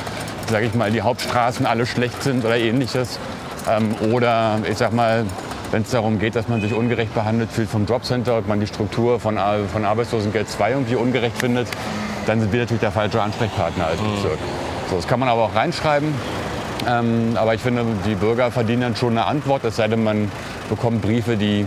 sage 0.51 0.65
ich 0.65 0.73
mal, 0.75 0.91
die 0.91 1.01
Hauptstraßen 1.01 1.65
alle 1.65 1.85
schlecht 1.85 2.21
sind 2.23 2.43
oder 2.43 2.57
ähnliches, 2.57 3.19
ähm, 3.69 3.95
oder 4.11 4.59
ich 4.69 4.77
sag 4.77 4.91
mal, 4.91 5.23
wenn 5.71 5.83
es 5.83 5.91
darum 5.91 6.19
geht, 6.19 6.35
dass 6.35 6.49
man 6.49 6.59
sich 6.61 6.73
ungerecht 6.73 7.13
behandelt 7.15 7.51
fühlt 7.51 7.69
vom 7.69 7.85
Jobcenter 7.85 8.37
und 8.37 8.47
man 8.49 8.59
die 8.59 8.67
Struktur 8.67 9.19
von, 9.19 9.37
Ar- 9.37 9.65
von 9.71 9.85
Arbeitslosengeld 9.85 10.49
2 10.49 10.71
irgendwie 10.71 10.95
ungerecht 10.95 11.37
findet, 11.39 11.67
dann 12.25 12.41
sind 12.41 12.51
wir 12.51 12.59
natürlich 12.59 12.81
der 12.81 12.91
falsche 12.91 13.21
Ansprechpartner 13.21 13.87
als 13.87 13.97
Bezirk. 13.97 14.39
So, 14.89 14.97
das 14.97 15.07
kann 15.07 15.19
man 15.21 15.29
aber 15.29 15.43
auch 15.43 15.55
reinschreiben. 15.55 16.13
Ähm, 16.87 17.35
aber 17.35 17.53
ich 17.53 17.61
finde, 17.61 17.83
die 18.05 18.15
Bürger 18.15 18.49
verdienen 18.51 18.81
dann 18.81 18.95
schon 18.95 19.11
eine 19.11 19.25
Antwort, 19.25 19.63
es 19.65 19.75
sei 19.75 19.87
denn, 19.87 20.03
man 20.03 20.31
bekommt 20.69 21.01
Briefe, 21.01 21.35
die, 21.35 21.65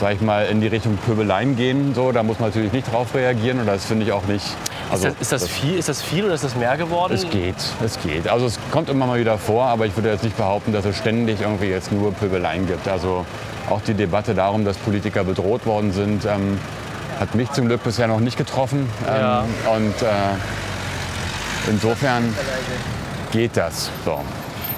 sag 0.00 0.14
ich 0.14 0.20
mal, 0.20 0.46
in 0.46 0.60
die 0.60 0.68
Richtung 0.68 0.96
Pöbeleien 0.96 1.56
gehen. 1.56 1.94
So, 1.94 2.12
da 2.12 2.22
muss 2.22 2.38
man 2.38 2.48
natürlich 2.48 2.72
nicht 2.72 2.90
drauf 2.90 3.14
reagieren 3.14 3.60
und 3.60 3.66
das 3.66 3.84
finde 3.84 4.06
ich 4.06 4.12
auch 4.12 4.24
nicht. 4.26 4.44
Also, 4.90 5.08
ist, 5.08 5.16
das, 5.20 5.22
ist, 5.22 5.32
das 5.32 5.48
viel, 5.48 5.74
ist 5.78 5.88
das 5.88 6.02
viel 6.02 6.24
oder 6.24 6.34
ist 6.34 6.44
das 6.44 6.56
mehr 6.56 6.76
geworden? 6.76 7.14
es 7.14 7.28
geht, 7.28 7.56
es 7.84 7.98
geht. 8.02 8.28
Also 8.28 8.46
es 8.46 8.58
kommt 8.70 8.88
immer 8.88 9.06
mal 9.06 9.18
wieder 9.18 9.38
vor, 9.38 9.64
aber 9.64 9.86
ich 9.86 9.96
würde 9.96 10.10
jetzt 10.10 10.24
nicht 10.24 10.36
behaupten, 10.36 10.72
dass 10.72 10.84
es 10.84 10.96
ständig 10.96 11.40
irgendwie 11.40 11.66
jetzt 11.66 11.90
nur 11.92 12.12
Pöbeleien 12.12 12.66
gibt. 12.66 12.86
Also 12.88 13.24
auch 13.70 13.80
die 13.80 13.94
Debatte 13.94 14.34
darum, 14.34 14.64
dass 14.64 14.76
Politiker 14.76 15.24
bedroht 15.24 15.66
worden 15.66 15.92
sind, 15.92 16.24
ähm, 16.26 16.58
hat 17.18 17.34
mich 17.34 17.50
zum 17.52 17.66
Glück 17.66 17.82
bisher 17.82 18.06
noch 18.08 18.20
nicht 18.20 18.36
getroffen. 18.36 18.88
Ähm, 19.08 19.20
Ja. 19.20 19.44
Und 19.74 20.02
äh, 20.02 20.06
insofern 21.70 22.34
geht 23.32 23.56
das. 23.56 23.90
So. 24.04 24.20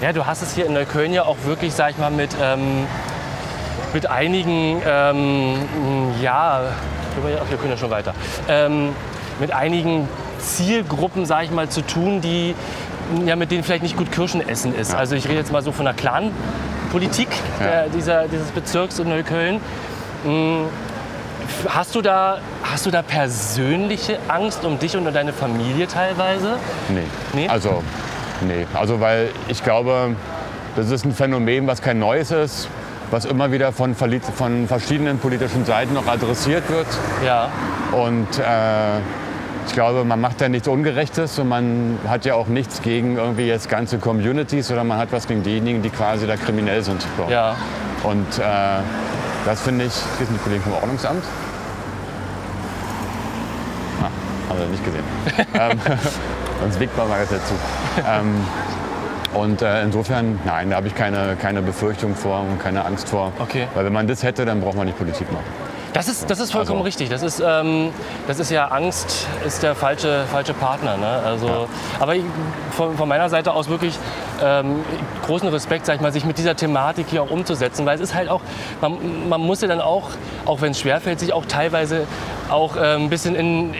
Ja, 0.00 0.12
du 0.12 0.26
hast 0.26 0.42
es 0.42 0.54
hier 0.54 0.66
in 0.66 0.74
Neukölln 0.74 1.12
ja 1.12 1.24
auch 1.24 1.36
wirklich, 1.44 1.72
sag 1.72 1.90
ich 1.92 1.98
mal, 1.98 2.10
mit, 2.10 2.30
ähm, 2.42 2.86
mit 3.94 4.10
einigen, 4.10 4.82
ähm, 4.86 5.54
ja, 6.20 6.60
wir 7.48 7.56
können 7.58 7.70
ja 7.70 7.76
schon 7.78 7.90
weiter, 7.90 8.12
ähm, 8.48 8.90
mit 9.40 9.52
einigen 9.52 10.06
Zielgruppen, 10.38 11.24
sag 11.24 11.44
ich 11.44 11.50
mal, 11.50 11.68
zu 11.68 11.80
tun, 11.80 12.20
die 12.20 12.54
ja, 13.24 13.36
mit 13.36 13.50
denen 13.52 13.62
vielleicht 13.62 13.84
nicht 13.84 13.96
gut 13.96 14.10
Kirschen 14.12 14.46
essen 14.46 14.74
ist. 14.74 14.92
Ja. 14.92 14.98
Also 14.98 15.14
ich 15.14 15.26
rede 15.28 15.36
jetzt 15.38 15.52
mal 15.52 15.62
so 15.62 15.72
von 15.72 15.84
der 15.84 15.94
Clan-Politik 15.94 17.28
Ja. 17.60 17.84
dieser, 17.88 18.26
dieses 18.28 18.50
Bezirks 18.50 18.98
in 18.98 19.08
Neukölln. 19.08 19.60
Mm, 20.24 20.64
Hast 21.68 21.94
du, 21.94 22.02
da, 22.02 22.38
hast 22.64 22.86
du 22.86 22.90
da 22.90 23.02
persönliche 23.02 24.18
Angst 24.26 24.64
um 24.64 24.80
dich 24.80 24.96
und 24.96 25.06
um 25.06 25.14
deine 25.14 25.32
Familie 25.32 25.86
teilweise? 25.86 26.56
Nee. 26.88 27.04
Nee? 27.32 27.48
Also, 27.48 27.84
nee. 28.42 28.66
Also, 28.74 29.00
weil 29.00 29.30
ich 29.48 29.62
glaube, 29.62 30.14
das 30.76 30.90
ist 30.90 31.04
ein 31.04 31.12
Phänomen, 31.12 31.66
was 31.66 31.80
kein 31.80 31.98
neues 31.98 32.30
ist, 32.30 32.68
was 33.10 33.24
immer 33.24 33.52
wieder 33.52 33.72
von, 33.72 33.94
von 33.94 34.66
verschiedenen 34.68 35.18
politischen 35.18 35.64
Seiten 35.64 35.94
noch 35.94 36.06
adressiert 36.06 36.68
wird. 36.68 36.86
Ja. 37.24 37.48
Und 37.92 38.38
äh, 38.38 38.98
ich 39.66 39.72
glaube, 39.72 40.04
man 40.04 40.20
macht 40.20 40.40
da 40.40 40.48
nichts 40.48 40.68
Ungerechtes 40.68 41.38
und 41.38 41.48
man 41.48 41.98
hat 42.06 42.24
ja 42.24 42.34
auch 42.34 42.46
nichts 42.46 42.82
gegen 42.82 43.16
irgendwie 43.16 43.46
jetzt 43.46 43.68
ganze 43.68 43.98
Communities, 43.98 44.68
sondern 44.68 44.86
man 44.86 44.98
hat 44.98 45.12
was 45.12 45.26
gegen 45.26 45.42
diejenigen, 45.42 45.82
die 45.82 45.90
quasi 45.90 46.26
da 46.26 46.36
kriminell 46.36 46.82
sind. 46.82 47.04
So. 47.16 47.30
Ja. 47.30 47.56
Und 48.02 48.38
äh, 48.38 48.42
das 49.44 49.60
finde 49.60 49.86
ich, 49.86 49.92
hier 50.18 50.26
sind 50.26 50.38
die 50.38 50.42
Kollegen 50.42 50.62
vom 50.62 50.74
Ordnungsamt. 50.74 51.24
Ah, 54.02 54.50
haben 54.50 54.58
wir 54.58 54.66
nicht 54.66 54.84
gesehen. 54.84 55.04
ähm, 55.54 55.80
sonst 56.60 56.80
winkt 56.80 56.96
man 56.96 57.08
mal 57.08 57.20
jetzt 57.20 57.32
dazu. 57.32 57.54
Ähm, 58.08 58.44
und 59.34 59.60
äh, 59.60 59.82
insofern, 59.82 60.38
nein, 60.44 60.70
da 60.70 60.76
habe 60.76 60.86
ich 60.86 60.94
keine, 60.94 61.36
keine 61.40 61.60
Befürchtung 61.62 62.14
vor 62.14 62.40
und 62.40 62.58
keine 62.62 62.84
Angst 62.84 63.08
vor. 63.08 63.32
Okay. 63.38 63.68
Weil 63.74 63.84
wenn 63.84 63.92
man 63.92 64.06
das 64.06 64.22
hätte, 64.22 64.44
dann 64.46 64.60
braucht 64.60 64.76
man 64.76 64.86
nicht 64.86 64.96
Politik 64.96 65.30
machen. 65.32 65.44
Das 65.92 66.08
ist, 66.08 66.28
das 66.30 66.40
ist 66.40 66.52
vollkommen 66.52 66.78
Also- 66.80 66.84
richtig. 66.84 67.08
Das 67.08 67.22
ist, 67.22 67.42
ähm, 67.44 67.88
das 68.28 68.38
ist 68.38 68.50
ja 68.50 68.66
Angst, 68.68 69.26
ist 69.46 69.62
der 69.62 69.74
falsche, 69.74 70.24
falsche 70.30 70.52
Partner. 70.52 70.98
Ne? 70.98 71.06
Also, 71.24 71.68
Aber 72.00 72.14
ich, 72.14 72.22
von, 72.72 72.96
von 72.98 73.08
meiner 73.08 73.30
Seite 73.30 73.52
aus 73.52 73.68
wirklich 73.70 73.98
ähm, 74.42 74.80
großen 75.24 75.48
Respekt, 75.48 75.86
sag 75.86 75.96
ich 75.96 76.00
mal, 76.02 76.12
sich 76.12 76.26
mit 76.26 76.36
dieser 76.36 76.54
Thematik 76.54 77.06
hier 77.08 77.22
auch 77.22 77.30
umzusetzen. 77.30 77.86
Weil 77.86 77.94
es 77.94 78.02
ist 78.02 78.14
halt 78.14 78.28
auch, 78.28 78.42
man, 78.82 79.28
man 79.28 79.40
muss 79.40 79.62
ja 79.62 79.68
dann 79.68 79.80
auch, 79.80 80.10
auch 80.44 80.60
wenn 80.60 80.72
es 80.72 80.80
schwerfällt, 80.80 81.18
sich 81.18 81.32
auch 81.32 81.46
teilweise 81.46 82.06
auch 82.50 82.76
äh, 82.76 82.96
ein 82.96 83.08
bisschen 83.08 83.34
in, 83.34 83.74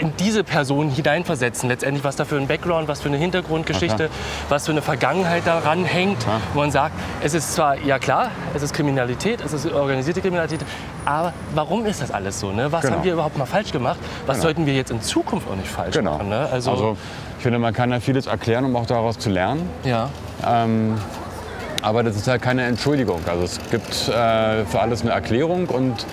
in 0.00 0.12
diese 0.18 0.44
Person 0.44 0.90
hineinversetzen. 0.90 1.68
Letztendlich, 1.68 2.04
was 2.04 2.16
da 2.16 2.24
für 2.24 2.36
ein 2.36 2.46
Background, 2.46 2.88
was 2.88 3.00
für 3.00 3.08
eine 3.08 3.16
Hintergrundgeschichte, 3.16 4.10
was 4.48 4.66
für 4.66 4.72
eine 4.72 4.82
Vergangenheit 4.82 5.46
daran 5.46 5.84
hängt. 5.84 6.26
Wo 6.52 6.60
man 6.60 6.70
sagt, 6.70 6.94
es 7.22 7.34
ist 7.34 7.54
zwar, 7.54 7.76
ja 7.78 7.98
klar, 7.98 8.30
es 8.54 8.62
ist 8.62 8.74
Kriminalität, 8.74 9.40
es 9.44 9.52
ist 9.52 9.70
organisierte 9.72 10.20
Kriminalität, 10.20 10.60
aber 11.04 11.32
warum 11.54 11.86
ist 11.86 12.02
das 12.02 12.10
alles 12.10 12.40
so? 12.40 12.50
Ne? 12.52 12.70
Was 12.72 12.82
Genau. 12.82 12.94
haben 12.96 13.04
wir 13.04 13.12
überhaupt 13.12 13.38
mal 13.38 13.46
falsch 13.46 13.72
gemacht? 13.72 13.98
Was 14.26 14.36
Genau. 14.36 14.42
sollten 14.44 14.66
wir 14.66 14.74
jetzt 14.74 14.90
in 14.90 15.00
Zukunft 15.00 15.48
auch 15.50 15.56
nicht 15.56 15.68
falsch 15.68 15.94
Genau. 15.96 16.12
machen? 16.18 16.28
Ne? 16.28 16.48
Also, 16.50 16.70
Also 16.70 16.96
ich 17.38 17.42
finde, 17.42 17.58
man 17.58 17.72
kann 17.74 17.90
da 17.90 18.00
vieles 18.00 18.26
erklären, 18.26 18.64
um 18.64 18.74
auch 18.76 18.86
daraus 18.86 19.18
zu 19.18 19.30
lernen. 19.30 19.68
ja. 19.84 20.08
Aber 21.82 22.02
das 22.02 22.16
ist 22.16 22.26
halt 22.28 22.40
keine 22.40 22.64
Entschuldigung. 22.64 23.20
Also 23.26 23.44
es 23.44 23.60
gibt 23.70 24.08
äh, 24.08 24.64
für 24.64 24.80
alles 24.80 25.02
eine 25.02 25.10
Erklärung 25.10 25.66
und 25.66 26.06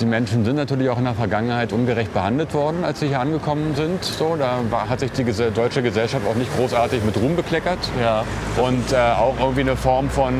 die 0.00 0.06
Menschen 0.06 0.44
sind 0.44 0.56
natürlich 0.56 0.88
auch 0.88 0.98
in 0.98 1.04
der 1.04 1.14
Vergangenheit 1.14 1.72
ungerecht 1.72 2.12
behandelt 2.14 2.54
worden, 2.54 2.84
als 2.84 3.00
sie 3.00 3.08
hier 3.08 3.20
angekommen 3.20 3.74
sind. 3.74 4.02
So, 4.04 4.36
da 4.36 4.60
war, 4.70 4.88
hat 4.88 5.00
sich 5.00 5.12
die 5.12 5.24
deutsche 5.24 5.82
Gesellschaft 5.82 6.26
auch 6.26 6.34
nicht 6.34 6.54
großartig 6.56 7.04
mit 7.04 7.16
Ruhm 7.18 7.36
bekleckert. 7.36 7.78
Ja. 8.00 8.24
Und 8.62 8.92
äh, 8.92 8.96
auch 8.96 9.34
irgendwie 9.38 9.60
eine 9.60 9.76
Form 9.76 10.08
von 10.08 10.34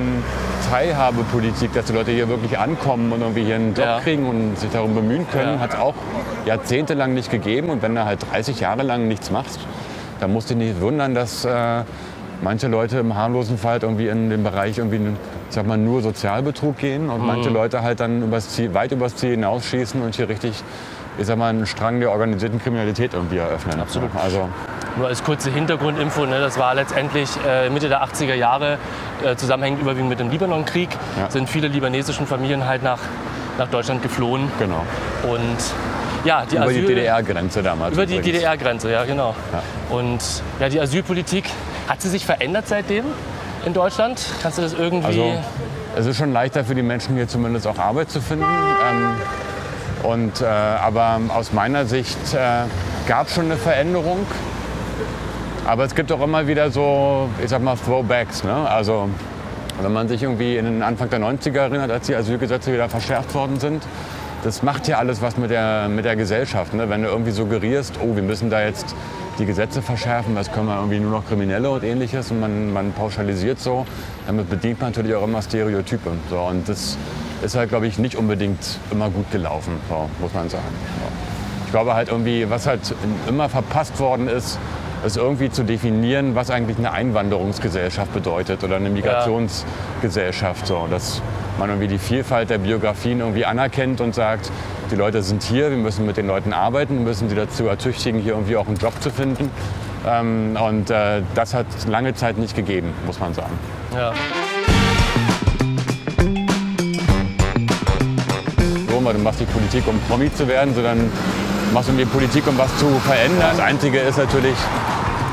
Teilhabepolitik, 0.71 1.73
dass 1.75 1.87
die 1.87 1.93
Leute 1.93 2.11
hier 2.13 2.29
wirklich 2.29 2.59
ankommen 2.59 3.13
und 3.13 3.21
irgendwie 3.21 3.45
hier 3.45 3.57
einen 3.57 3.75
Job 3.75 3.85
Ja. 3.85 4.01
kriegen 4.01 4.27
und 4.27 4.59
sich 4.59 4.71
darum 4.71 4.95
bemühen 4.95 5.27
können, 5.31 5.55
Ja. 5.55 5.61
hat 5.61 5.75
es 5.75 5.79
auch 5.79 5.95
jahrzehntelang 6.47 7.13
nicht 7.15 7.31
gegeben. 7.31 7.69
Und 7.71 7.83
wenn 7.83 7.95
du 7.95 8.05
halt 8.05 8.21
30 8.31 8.61
Jahre 8.61 8.83
lang 8.83 9.09
nichts 9.09 9.31
machst, 9.31 9.61
dann 10.21 10.33
musst 10.33 10.51
du 10.51 10.55
dich 10.55 10.69
nicht 10.69 10.81
wundern, 10.81 11.15
dass 11.15 11.45
äh, 11.45 11.83
manche 12.43 12.69
Leute 12.69 12.99
im 12.99 13.15
harmlosen 13.15 13.59
Fall 13.59 13.79
irgendwie 13.83 14.09
in 14.09 14.31
den 14.31 14.43
Bereich 14.43 14.79
irgendwie, 14.79 15.01
sag 15.51 15.67
mal, 15.67 15.77
nur 15.79 16.03
Sozialbetrug 16.03 16.77
gehen 16.79 17.11
und 17.11 17.25
manche 17.27 17.51
Leute 17.51 17.83
halt 17.83 18.01
dann 18.01 18.23
übers 18.23 18.49
Ziel, 18.51 18.73
weit 18.75 18.93
übers 18.93 19.17
Ziel 19.17 19.31
hinausschießen 19.33 20.01
und 20.03 20.15
hier 20.15 20.29
richtig, 20.29 20.63
ich 21.19 21.27
sag 21.27 21.37
mal, 21.39 21.49
einen 21.51 21.67
Strang 21.67 22.01
der 22.01 22.11
organisierten 22.11 22.61
Kriminalität 22.61 23.15
irgendwie 23.15 23.39
eröffnen. 23.39 23.81
Absolut. 23.81 24.11
Also 24.17 24.49
Nur 24.97 25.09
als 25.09 25.23
kurze 25.23 25.51
Hintergrundinfo, 25.51 26.25
ne, 26.27 26.41
das 26.41 26.59
war 26.59 26.75
letztendlich 26.75 27.29
äh, 27.47 27.69
Mitte 27.71 27.89
der 27.89 28.03
80er 28.05 28.35
Jahre, 28.35 28.79
äh, 29.25 29.37
zusammenhängend 29.37 29.83
überwiegend 29.83 30.09
mit 30.09 30.19
dem 30.21 30.31
Libanonkrieg, 30.31 30.89
Ja. 31.19 31.31
sind 31.31 31.49
viele 31.49 31.69
libanesischen 31.69 32.27
Familien 32.27 32.67
halt 32.67 32.83
nach, 32.83 32.99
nach 33.59 33.69
Deutschland 33.69 34.03
geflohen. 34.03 34.51
genau. 34.59 34.85
Und 35.31 35.57
ja, 36.25 36.45
die 36.51 36.57
Über 36.57 36.67
die 36.67 36.81
Asyl- 36.81 36.87
DDR-Grenze 36.89 37.63
damals. 37.63 37.95
Über 37.95 38.05
die 38.07 38.17
übrigens. 38.17 38.37
DDR-Grenze, 38.39 38.91
ja 38.91 39.05
genau. 39.05 39.35
Und 39.91 40.19
ja, 40.59 40.69
die 40.69 40.79
Asylpolitik, 40.81 41.45
hat 41.89 42.03
sie 42.03 42.09
sich 42.09 42.27
verändert 42.27 42.69
seitdem 42.69 43.05
in 43.65 43.73
Deutschland? 43.73 44.25
Kannst 44.43 44.59
du 44.59 44.63
das 44.63 44.73
irgendwie... 44.73 45.07
Also 45.07 45.33
es 45.97 46.07
ist 46.07 46.17
schon 46.17 46.33
leichter 46.33 46.65
für 46.65 46.75
die 46.75 46.83
Menschen 46.83 47.17
hier 47.17 47.29
zumindest 47.29 47.67
auch 47.67 47.79
Arbeit 47.79 48.11
zu 48.11 48.21
finden. 48.21 48.45
Ähm, 48.45 49.17
und, 50.03 50.41
äh, 50.41 50.45
aber 50.45 51.21
aus 51.35 51.53
meiner 51.53 51.85
Sicht 51.85 52.17
äh, 52.33 52.65
gab 53.07 53.27
es 53.27 53.35
schon 53.35 53.47
eine 53.47 53.57
Veränderung. 53.57 54.27
Aber 55.67 55.85
es 55.85 55.95
gibt 55.95 56.11
auch 56.11 56.23
immer 56.23 56.47
wieder 56.47 56.71
so, 56.71 57.29
ich 57.43 57.51
sag 57.51 57.63
mal, 57.63 57.77
Throwbacks. 57.77 58.45
Ne? 58.45 58.55
Also 58.55 59.09
wenn 59.83 59.93
man 59.93 60.09
sich 60.09 60.23
irgendwie 60.23 60.57
in 60.57 60.65
den 60.65 60.83
Anfang 60.83 61.11
der 61.11 61.21
90er 61.21 61.59
erinnert, 61.59 61.91
als 61.91 62.07
die 62.07 62.15
Asylgesetze 62.15 62.73
wieder 62.73 62.89
verschärft 62.89 63.35
worden 63.35 63.61
sind, 63.61 63.83
das 64.43 64.63
macht 64.63 64.89
ja 64.89 64.99
alles 64.99 65.21
was 65.21 65.37
mit 65.37 65.51
der, 65.51 65.89
mit 65.89 66.05
der 66.05 66.17
Gesellschaft. 66.17 66.73
Ne? 66.73 66.89
Wenn 66.89 67.03
du 67.03 67.09
irgendwie 67.09 67.31
suggerierst, 67.31 67.95
oh, 68.03 68.17
wir 68.17 68.23
müssen 68.23 68.49
da 68.49 68.63
jetzt 68.63 68.95
die 69.41 69.47
Gesetze 69.47 69.83
verschärfen, 69.83 70.35
das 70.35 70.53
können 70.53 70.67
wir 70.67 70.77
irgendwie 70.77 71.01
nur 71.01 71.11
noch 71.11 71.27
Kriminelle 71.27 71.71
und 71.71 71.83
ähnliches 71.83 72.31
und 72.31 72.41
man, 72.41 72.73
man 72.73 72.93
pauschalisiert 72.93 73.59
so, 73.59 73.87
damit 74.27 74.51
bedient 74.51 74.81
man 74.81 74.91
natürlich 74.91 75.15
auch 75.15 75.25
immer 75.25 75.43
Stereotype. 75.43 76.11
So, 76.29 76.39
und 76.39 76.69
das 76.69 76.97
ist 77.43 77.57
halt, 77.57 77.71
glaube 77.71 77.87
ich, 77.87 77.99
nicht 77.99 78.17
unbedingt 78.17 78.79
immer 78.91 79.09
gut 79.09 79.31
gelaufen, 79.31 79.73
so, 79.89 80.09
muss 80.21 80.35
man 80.35 80.49
sagen. 80.49 80.65
So. 81.01 81.31
Ich 81.65 81.73
glaube 81.73 81.95
halt 81.95 82.09
irgendwie, 82.09 82.51
was 82.51 82.67
halt 82.67 82.95
immer 83.29 83.49
verpasst 83.49 83.99
worden 83.99 84.29
ist, 84.29 84.59
ist 85.07 85.17
irgendwie 85.17 85.51
zu 85.51 85.63
definieren, 85.63 86.35
was 86.35 86.51
eigentlich 86.51 86.77
eine 86.77 86.93
Einwanderungsgesellschaft 86.93 88.13
bedeutet 88.13 88.63
oder 88.63 88.77
eine 88.77 88.91
Migrationsgesellschaft. 88.91 90.67
So. 90.67 90.87
Dass 90.91 91.23
man 91.59 91.71
irgendwie 91.71 91.89
die 91.89 91.99
Vielfalt 91.99 92.51
der 92.51 92.59
Biografien 92.59 93.21
irgendwie 93.21 93.47
anerkennt 93.47 94.01
und 94.01 94.15
sagt, 94.15 94.51
die 94.91 94.97
Leute 94.97 95.23
sind 95.23 95.43
hier, 95.43 95.71
wir 95.71 95.77
müssen 95.77 96.07
mit 96.07 96.17
den 96.17 96.27
Leuten 96.27 96.53
arbeiten, 96.53 96.99
wir 96.99 97.05
müssen 97.05 97.29
sie 97.29 97.37
dazu 97.37 97.67
ertüchtigen, 97.67 98.21
hier 98.21 98.33
irgendwie 98.33 98.57
auch 98.57 98.67
einen 98.67 98.77
Job 98.77 98.93
zu 99.01 99.11
finden. 99.11 99.51
Ähm, 100.07 100.57
und 100.61 100.91
äh, 100.91 101.23
das 101.35 101.55
hat 101.55 101.67
lange 101.89 102.15
Zeit 102.15 102.39
nicht 102.39 102.57
gegeben, 102.57 102.93
muss 103.07 103.21
man 103.21 103.35
sagen. 103.35 103.53
ja. 103.95 104.13
du 109.13 109.19
machst 109.19 109.41
nicht 109.41 109.53
Politik, 109.53 109.83
um 109.89 109.99
Promi 110.09 110.33
zu 110.33 110.47
werden, 110.47 110.75
sondern 110.75 111.11
machst 111.73 111.89
irgendwie 111.89 112.05
Politik, 112.05 112.47
um 112.47 112.57
was 112.59 112.77
zu 112.79 112.87
verändern. 113.01 113.49
Das 113.57 113.61
Einzige 113.61 113.99
ist 113.99 114.19
natürlich, 114.19 114.55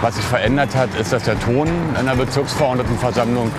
was 0.01 0.15
sich 0.15 0.25
verändert 0.25 0.75
hat, 0.75 0.89
ist, 0.99 1.13
dass 1.13 1.23
der 1.23 1.39
Ton 1.39 1.67
in 1.99 2.05
der 2.05 2.15
Bezirksverordnetenversammlung 2.15 3.51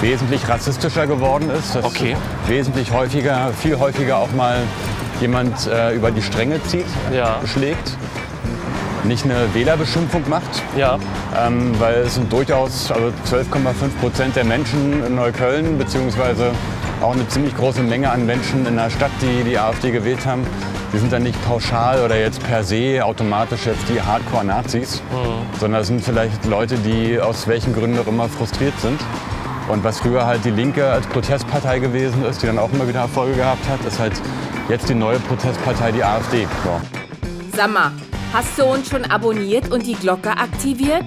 wesentlich 0.00 0.48
rassistischer 0.48 1.06
geworden 1.06 1.50
ist. 1.50 1.74
Dass 1.74 1.84
Okay. 1.84 2.16
wesentlich 2.46 2.92
häufiger, 2.92 3.50
viel 3.58 3.78
häufiger 3.78 4.18
auch 4.18 4.32
mal 4.32 4.56
jemand 5.20 5.66
äh, 5.66 5.94
über 5.94 6.10
die 6.10 6.22
Stränge 6.22 6.62
zieht, 6.64 6.86
Ja. 7.12 7.40
schlägt. 7.46 7.96
Nicht 9.04 9.24
eine 9.24 9.54
Wählerbeschimpfung 9.54 10.28
macht, 10.28 10.62
ja. 10.76 10.98
ähm, 11.38 11.72
weil 11.78 11.98
es 12.06 12.14
sind 12.16 12.32
durchaus 12.32 12.90
also 12.90 13.12
12,5 13.30 13.40
Prozent 14.00 14.34
der 14.36 14.44
Menschen 14.44 15.04
in 15.06 15.14
Neukölln, 15.14 15.78
beziehungsweise 15.78 16.50
auch 17.00 17.12
eine 17.12 17.26
ziemlich 17.28 17.56
große 17.56 17.82
Menge 17.82 18.10
an 18.10 18.26
Menschen 18.26 18.66
in 18.66 18.74
der 18.76 18.90
Stadt, 18.90 19.12
die 19.20 19.44
die 19.44 19.58
AfD 19.58 19.92
gewählt 19.92 20.26
haben. 20.26 20.44
Die 20.92 20.98
sind 20.98 21.12
dann 21.12 21.22
nicht 21.22 21.40
pauschal 21.44 22.02
oder 22.02 22.18
jetzt 22.18 22.42
per 22.48 22.64
se 22.64 23.00
automatisch 23.04 23.66
jetzt 23.66 23.88
die 23.88 24.00
Hardcore-Nazis, 24.00 25.02
sondern 25.60 25.82
es 25.82 25.88
sind 25.88 26.02
vielleicht 26.02 26.44
Leute, 26.46 26.76
die 26.76 27.20
aus 27.20 27.46
welchen 27.46 27.74
Gründen 27.74 27.98
auch 28.00 28.06
immer 28.06 28.28
frustriert 28.28 28.78
sind. 28.80 28.98
Und 29.68 29.84
was 29.84 29.98
früher 30.00 30.24
halt 30.26 30.44
die 30.44 30.50
Linke 30.50 30.86
als 30.88 31.06
Protestpartei 31.08 31.80
gewesen 31.80 32.24
ist, 32.24 32.40
die 32.42 32.46
dann 32.46 32.58
auch 32.58 32.72
immer 32.72 32.88
wieder 32.88 33.00
Erfolge 33.00 33.34
gehabt 33.34 33.68
hat, 33.68 33.84
ist 33.86 33.98
halt 33.98 34.14
jetzt 34.68 34.88
die 34.88 34.94
neue 34.94 35.18
Protestpartei, 35.20 35.92
die 35.92 36.02
AfD. 36.02 36.46
So. 36.64 36.80
Sag 37.56 37.72
mal, 37.72 37.92
hast 38.32 38.58
du 38.58 38.64
uns 38.64 38.88
schon 38.88 39.04
abonniert 39.04 39.70
und 39.70 39.86
die 39.86 39.94
Glocke 39.94 40.30
aktiviert? 40.30 41.04